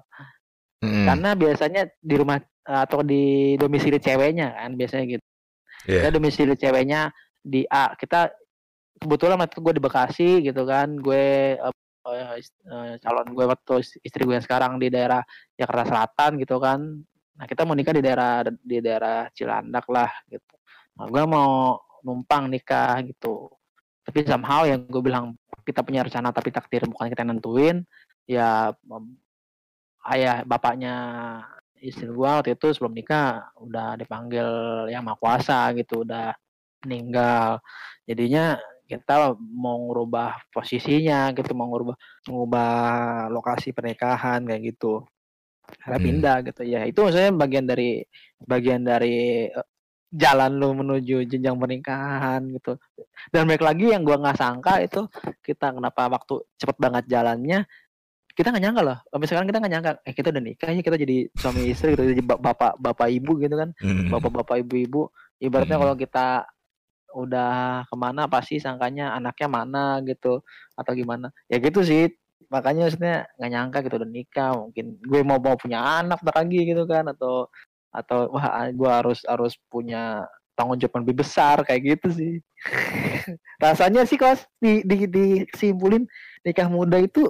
Mm-mm. 0.84 1.08
karena 1.08 1.32
biasanya 1.32 1.88
di 1.96 2.16
rumah 2.20 2.44
atau 2.64 3.00
di 3.08 3.56
domisili 3.56 4.04
ceweknya 4.04 4.52
kan 4.56 4.76
biasanya 4.76 5.06
gitu. 5.16 5.26
Iya. 5.84 6.00
kita 6.00 6.10
domisili 6.16 6.54
ceweknya 6.56 7.12
di 7.44 7.68
A. 7.68 7.92
Kita 7.96 8.32
kebetulan 9.00 9.36
waktu 9.36 9.60
gue 9.60 9.74
di 9.76 9.84
Bekasi 9.84 10.30
gitu 10.44 10.64
kan. 10.64 10.96
Gue 10.96 11.56
is- 12.40 12.56
eh, 12.68 13.00
calon 13.04 13.28
gue 13.32 13.46
waktu 13.48 13.74
is- 13.84 14.00
istri 14.04 14.24
gue 14.28 14.36
yang 14.36 14.44
sekarang 14.44 14.80
di 14.80 14.88
daerah 14.88 15.24
Jakarta 15.56 15.84
Selatan 15.92 16.32
gitu 16.40 16.56
kan. 16.60 16.80
Nah 17.40 17.46
kita 17.48 17.68
mau 17.68 17.76
nikah 17.76 17.96
di 17.96 18.04
daerah 18.04 18.48
di 18.48 18.78
daerah 18.80 19.28
Cilandak 19.36 19.88
lah 19.92 20.12
gitu. 20.28 20.56
Nah, 21.00 21.08
gue 21.10 21.24
mau 21.28 21.80
numpang 22.04 22.52
nikah 22.52 23.00
gitu. 23.08 23.50
Tapi 24.04 24.28
somehow 24.28 24.68
yang 24.68 24.84
gue 24.84 25.02
bilang 25.02 25.34
kita 25.64 25.80
punya 25.82 26.04
rencana 26.04 26.36
tapi 26.36 26.52
takdir 26.52 26.84
bukan 26.86 27.08
kita 27.08 27.24
nentuin 27.24 27.88
ya 28.28 28.76
ayah 30.12 30.44
bapaknya 30.44 30.96
istri 31.84 32.08
gua 32.08 32.40
waktu 32.40 32.56
itu 32.56 32.72
sebelum 32.72 32.96
nikah 32.96 33.52
udah 33.60 34.00
dipanggil 34.00 34.48
yang 34.88 35.04
maha 35.04 35.20
kuasa 35.20 35.72
gitu 35.76 36.08
udah 36.08 36.32
meninggal. 36.88 37.60
Jadinya 38.08 38.56
kita 38.88 39.36
mau 39.40 39.80
ngubah 39.92 40.48
posisinya 40.52 41.32
gitu 41.36 41.52
mau 41.56 41.68
ngubah 41.72 41.96
ngubah 42.28 42.72
lokasi 43.32 43.72
pernikahan 43.76 44.44
kayak 44.48 44.76
gitu. 44.76 45.04
Karena 45.84 45.98
Hmm. 46.00 46.06
pindah 46.08 46.38
gitu. 46.48 46.62
Ya 46.68 46.82
itu 46.88 47.00
maksudnya 47.00 47.32
bagian 47.36 47.66
dari 47.68 48.04
bagian 48.44 48.82
dari 48.84 49.48
eh, 49.52 49.68
jalan 50.14 50.52
lu 50.62 50.78
menuju 50.78 51.26
jenjang 51.26 51.58
pernikahan 51.58 52.46
gitu. 52.54 52.78
Dan 53.34 53.50
balik 53.50 53.66
lagi 53.66 53.90
yang 53.90 54.06
gua 54.06 54.22
nggak 54.22 54.38
sangka 54.38 54.78
itu 54.80 55.10
kita 55.42 55.74
kenapa 55.74 56.06
waktu 56.06 56.46
cepet 56.62 56.78
banget 56.78 57.04
jalannya 57.10 57.66
kita 58.34 58.50
nggak 58.54 58.64
nyangka 58.66 58.82
loh. 58.86 58.98
Sekarang 59.26 59.50
kita 59.50 59.58
nggak 59.58 59.74
nyangka 59.74 59.92
eh 60.06 60.14
kita 60.14 60.30
udah 60.30 60.44
nikah 60.46 60.70
ya 60.70 60.82
kita 60.86 60.98
jadi 61.02 61.18
suami 61.34 61.62
istri 61.70 61.98
gitu 61.98 62.06
jadi 62.14 62.22
ba- 62.22 62.42
bapak 62.42 62.78
bapak 62.78 63.08
ibu 63.10 63.42
gitu 63.42 63.58
kan. 63.58 63.70
Mm-mm. 63.82 64.14
bapak-bapak 64.14 64.62
ibu-ibu. 64.62 65.10
Ibaratnya 65.42 65.76
Hmm. 65.78 65.84
kalau 65.90 65.96
kita 65.98 66.28
udah 67.14 67.86
ke 67.86 67.96
mana 67.98 68.26
pasti 68.26 68.58
sangkanya 68.58 69.14
anaknya 69.14 69.48
mana 69.50 69.84
gitu 70.02 70.42
atau 70.74 70.92
gimana. 70.94 71.30
Ya 71.46 71.62
gitu 71.62 71.82
sih. 71.86 72.10
Makanya 72.50 72.86
maksudnya 72.90 73.16
nggak 73.38 73.52
nyangka 73.54 73.78
gitu 73.86 73.96
udah 73.98 74.10
nikah 74.10 74.52
mungkin 74.58 74.86
gue 75.02 75.22
mau 75.26 75.42
mau 75.42 75.58
punya 75.58 75.82
anak 76.02 76.22
lagi 76.22 76.70
gitu 76.70 76.86
kan 76.86 77.10
atau 77.10 77.50
atau 77.94 78.34
wah 78.34 78.68
gue 78.74 78.90
harus 78.90 79.22
harus 79.30 79.54
punya 79.70 80.26
tanggung 80.58 80.78
jawab 80.78 81.06
lebih 81.06 81.22
besar 81.26 81.62
kayak 81.66 81.98
gitu 81.98 82.08
sih. 82.14 82.34
Rasanya 83.64 84.06
sih 84.06 84.18
kalau 84.18 84.38
di, 84.62 84.82
di, 84.86 85.10
disimpulin 85.10 86.06
nikah 86.46 86.70
muda 86.70 86.98
itu 87.02 87.26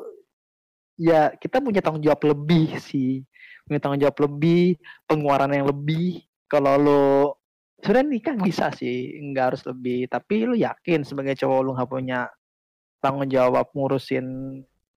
ya 0.99 1.32
kita 1.36 1.60
punya 1.60 1.84
tanggung 1.84 2.04
jawab 2.04 2.23
lebih 2.23 2.80
sih. 2.80 3.23
Punya 3.63 3.80
tanggung 3.80 4.02
jawab 4.04 4.17
lebih 4.28 4.80
pengeluaran 5.08 5.52
yang 5.52 5.67
lebih. 5.67 6.23
Kalau 6.52 6.76
lo 6.80 7.06
sebenarnya 7.80 8.10
nikah 8.12 8.36
bisa 8.39 8.71
sih 8.76 9.19
nggak 9.19 9.45
harus 9.56 9.63
lebih. 9.67 10.08
Tapi 10.12 10.36
lu 10.47 10.56
yakin 10.60 11.08
sebagai 11.08 11.36
cowok 11.39 11.60
lu 11.63 11.71
nggak 11.76 11.89
punya 11.91 12.19
tanggung 13.04 13.28
jawab 13.28 13.67
ngurusin 13.76 14.26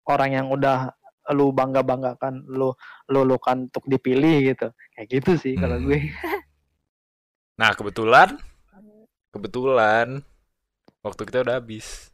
orang 0.06 0.30
yang 0.30 0.46
udah 0.50 0.94
lu 1.30 1.50
bangga 1.50 1.80
banggakan 1.80 2.46
lu 2.46 2.70
lu 3.06 3.20
lu 3.22 3.36
kan 3.36 3.64
untuk 3.64 3.82
dipilih 3.84 4.50
gitu 4.50 4.66
kayak 4.92 5.08
gitu 5.10 5.32
sih 5.34 5.54
kalau 5.54 5.76
Hmm. 5.76 5.86
gue 5.86 6.00
Nah, 7.56 7.72
kebetulan 7.72 8.36
kebetulan 9.30 10.20
waktu 11.00 11.22
kita 11.22 11.40
udah 11.40 11.56
habis. 11.56 12.12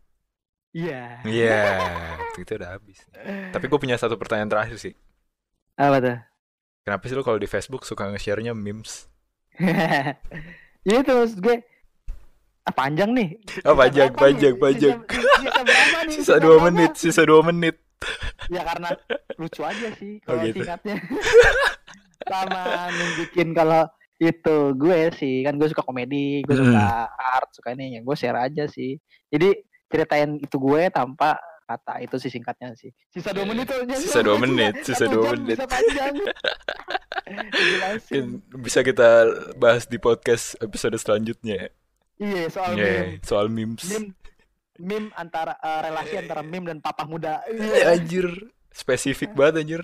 iya 0.70 1.18
Iya, 1.22 1.62
waktu 2.16 2.38
kita 2.40 2.52
udah 2.56 2.70
habis. 2.72 2.98
Tapi 3.50 3.64
gue 3.66 3.76
punya 3.76 3.96
satu 3.96 4.14
pertanyaan 4.14 4.48
terakhir 4.48 4.78
sih. 4.78 4.94
apa 5.74 5.98
tuh 5.98 6.18
Kenapa 6.82 7.04
sih 7.04 7.14
lo 7.14 7.22
kalau 7.22 7.36
di 7.36 7.46
Facebook 7.46 7.82
suka 7.82 8.06
nge-share-nya 8.06 8.52
memes? 8.52 9.06
ya 10.88 10.94
itu 10.98 11.10
maksud 11.10 11.38
gue 11.38 11.56
ah, 12.62 12.72
panjang 12.72 13.10
nih 13.10 13.28
Oh, 13.62 13.74
panjang, 13.74 14.10
panjang, 14.12 14.54
Sisa- 14.54 14.62
panjang. 14.62 14.96
sisa? 15.02 16.00
Sisa 16.10 16.34
dua 16.38 16.56
menit, 16.60 16.92
sisa 16.94 17.22
dua 17.22 17.42
menit. 17.42 17.76
Ya 18.48 18.62
karena 18.62 18.88
lucu 19.36 19.62
aja 19.62 19.88
sih 19.94 20.18
Oh, 20.22 20.32
kalau 20.32 20.42
gitu. 20.44 20.56
singkatnya. 20.58 20.96
Sama 22.30 22.62
nunjukin 22.88 23.50
kalau 23.52 23.82
itu 24.16 24.56
gue 24.72 25.00
sih 25.12 25.42
kan 25.42 25.58
gue 25.58 25.66
suka 25.66 25.82
komedi 25.82 26.40
gue 26.42 26.54
suka 26.54 26.86
art 27.10 27.50
suka 27.50 27.74
ini 27.74 27.98
ya 27.98 28.00
gue 28.00 28.14
share 28.14 28.38
aja 28.40 28.64
sih. 28.66 28.94
Jadi 29.26 29.50
ceritain 29.86 30.38
itu 30.38 30.56
gue 30.56 30.82
tanpa 30.88 31.34
kata 31.62 31.98
itu 32.00 32.16
sih 32.16 32.28
singkatnya 32.28 32.72
sih. 32.72 32.94
Sisa 33.08 33.30
dua 33.30 33.42
Iya, 33.42 33.50
menit 33.50 33.66
sisa 33.96 34.20
dua 34.20 34.36
menit, 34.38 34.74
sisa 34.82 35.04
dua 35.06 35.34
menit. 35.34 35.56
bisa 35.56 35.66
panjang. 35.66 36.14
Bisa 38.60 38.80
kita 38.82 39.24
bahas 39.56 39.86
di 39.86 39.96
podcast 39.96 40.52
episode 40.58 40.92
selanjutnya. 40.94 41.72
iya 42.16 42.44
soal 42.46 42.76
Iya, 42.76 42.84
meme. 43.08 43.24
soal 43.24 43.46
memes. 43.48 43.82
meme 43.88 44.12
meme 44.78 45.12
antara 45.14 45.56
eh, 45.58 45.80
relasi 45.84 46.14
antara 46.16 46.40
meme 46.40 46.72
dan 46.72 46.78
papa 46.80 47.04
muda 47.04 47.44
Eh, 47.44 47.56
iya 47.58 47.92
anjir, 47.92 48.26
spesifik 48.72 49.34
banget 49.38 49.54
anjir. 49.64 49.82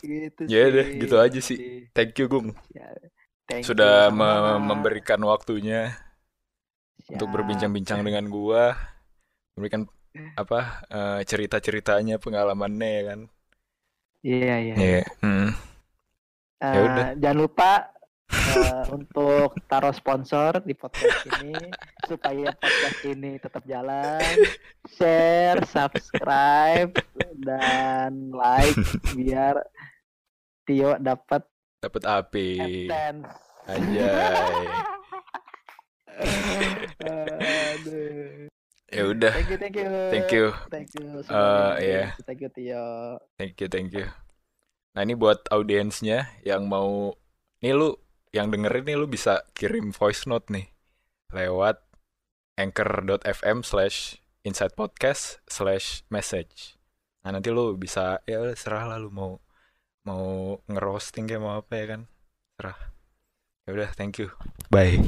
gitu 0.00 0.42
Ya 0.46 0.68
sih. 0.70 0.98
gitu 1.02 1.16
aja 1.18 1.40
sih. 1.40 1.58
Thank 1.92 2.16
you 2.18 2.26
Gung 2.26 2.54
Ya, 2.72 2.88
thank 3.46 3.62
you, 3.62 3.68
sudah 3.72 4.08
sama-sama. 4.10 4.58
me- 4.58 4.62
memberikan 4.74 5.20
waktunya 5.22 5.94
untuk 7.06 7.28
Siap, 7.28 7.34
berbincang-bincang 7.38 8.00
dengan 8.02 8.26
gua, 8.26 8.74
memberikan 9.54 9.86
apa 10.34 10.60
eh, 10.88 11.20
cerita-ceritanya, 11.22 12.16
pengalamannya 12.18 12.88
ya 12.90 13.02
kan. 13.04 13.20
Iya 14.24 14.54
iya. 14.58 14.74
Iya. 14.74 15.02
hmm. 15.22 15.48
Eh, 16.56 16.72
ya 16.72 16.80
udah. 16.82 17.06
jangan 17.20 17.38
lupa 17.38 17.70
eh, 18.32 18.84
untuk 18.90 19.54
taruh 19.70 19.94
sponsor 19.94 20.62
di 20.64 20.74
podcast 20.74 21.26
ini 21.42 21.70
supaya 22.06 22.50
podcast 22.56 22.98
ini 23.06 23.38
tetap 23.38 23.62
jalan. 23.66 24.22
Share, 24.86 25.62
subscribe, 25.66 26.94
dan 27.42 28.30
like 28.34 28.76
biar 29.14 29.62
Tio 30.66 30.98
dapat 30.98 31.46
Dapat 31.76 32.02
AP. 32.08 32.34
AdSense. 32.58 33.30
Anjay. 33.70 34.64
Aduh. 37.06 38.48
Ya 38.86 39.02
udah. 39.12 39.32
Thank 39.34 39.50
you, 39.50 39.58
thank 39.60 39.76
you. 39.76 39.86
Thank 40.08 40.30
you. 40.32 40.46
Thank 40.72 40.90
you. 40.96 41.06
Eh, 41.20 41.22
sudah 41.26 41.76
iya. 41.82 42.04
Thank 42.24 42.40
you, 42.42 42.50
Tio. 42.50 42.86
Thank 43.36 43.54
you, 43.60 43.68
thank 43.68 43.90
you. 43.92 44.06
Nah 44.96 45.04
ini 45.04 45.12
buat 45.12 45.44
audiensnya 45.52 46.32
yang 46.40 46.64
mau, 46.64 47.12
nih 47.60 47.76
lu 47.76 47.92
yang 48.36 48.52
dengerin 48.52 48.84
nih 48.84 48.96
lu 49.00 49.08
bisa 49.08 49.48
kirim 49.56 49.96
voice 49.96 50.28
note 50.28 50.52
nih 50.52 50.68
lewat 51.32 51.80
anchor.fm 52.60 53.64
slash 53.64 54.20
inside 54.44 54.76
podcast 54.76 55.40
slash 55.48 56.04
message. 56.12 56.76
Nah 57.24 57.34
nanti 57.34 57.48
lu 57.48 57.74
bisa 57.80 58.20
ya 58.28 58.44
serah 58.52 58.92
lah 58.92 58.98
lu 59.00 59.08
mau 59.08 59.40
mau 60.04 60.54
ngerosting 60.68 61.26
kayak 61.26 61.42
mau 61.42 61.58
apa 61.58 61.72
ya 61.74 61.84
kan? 61.96 62.00
Serah. 62.60 62.78
Ya 63.66 63.70
udah 63.74 63.90
thank 63.96 64.20
you. 64.22 64.30
Bye 64.70 65.02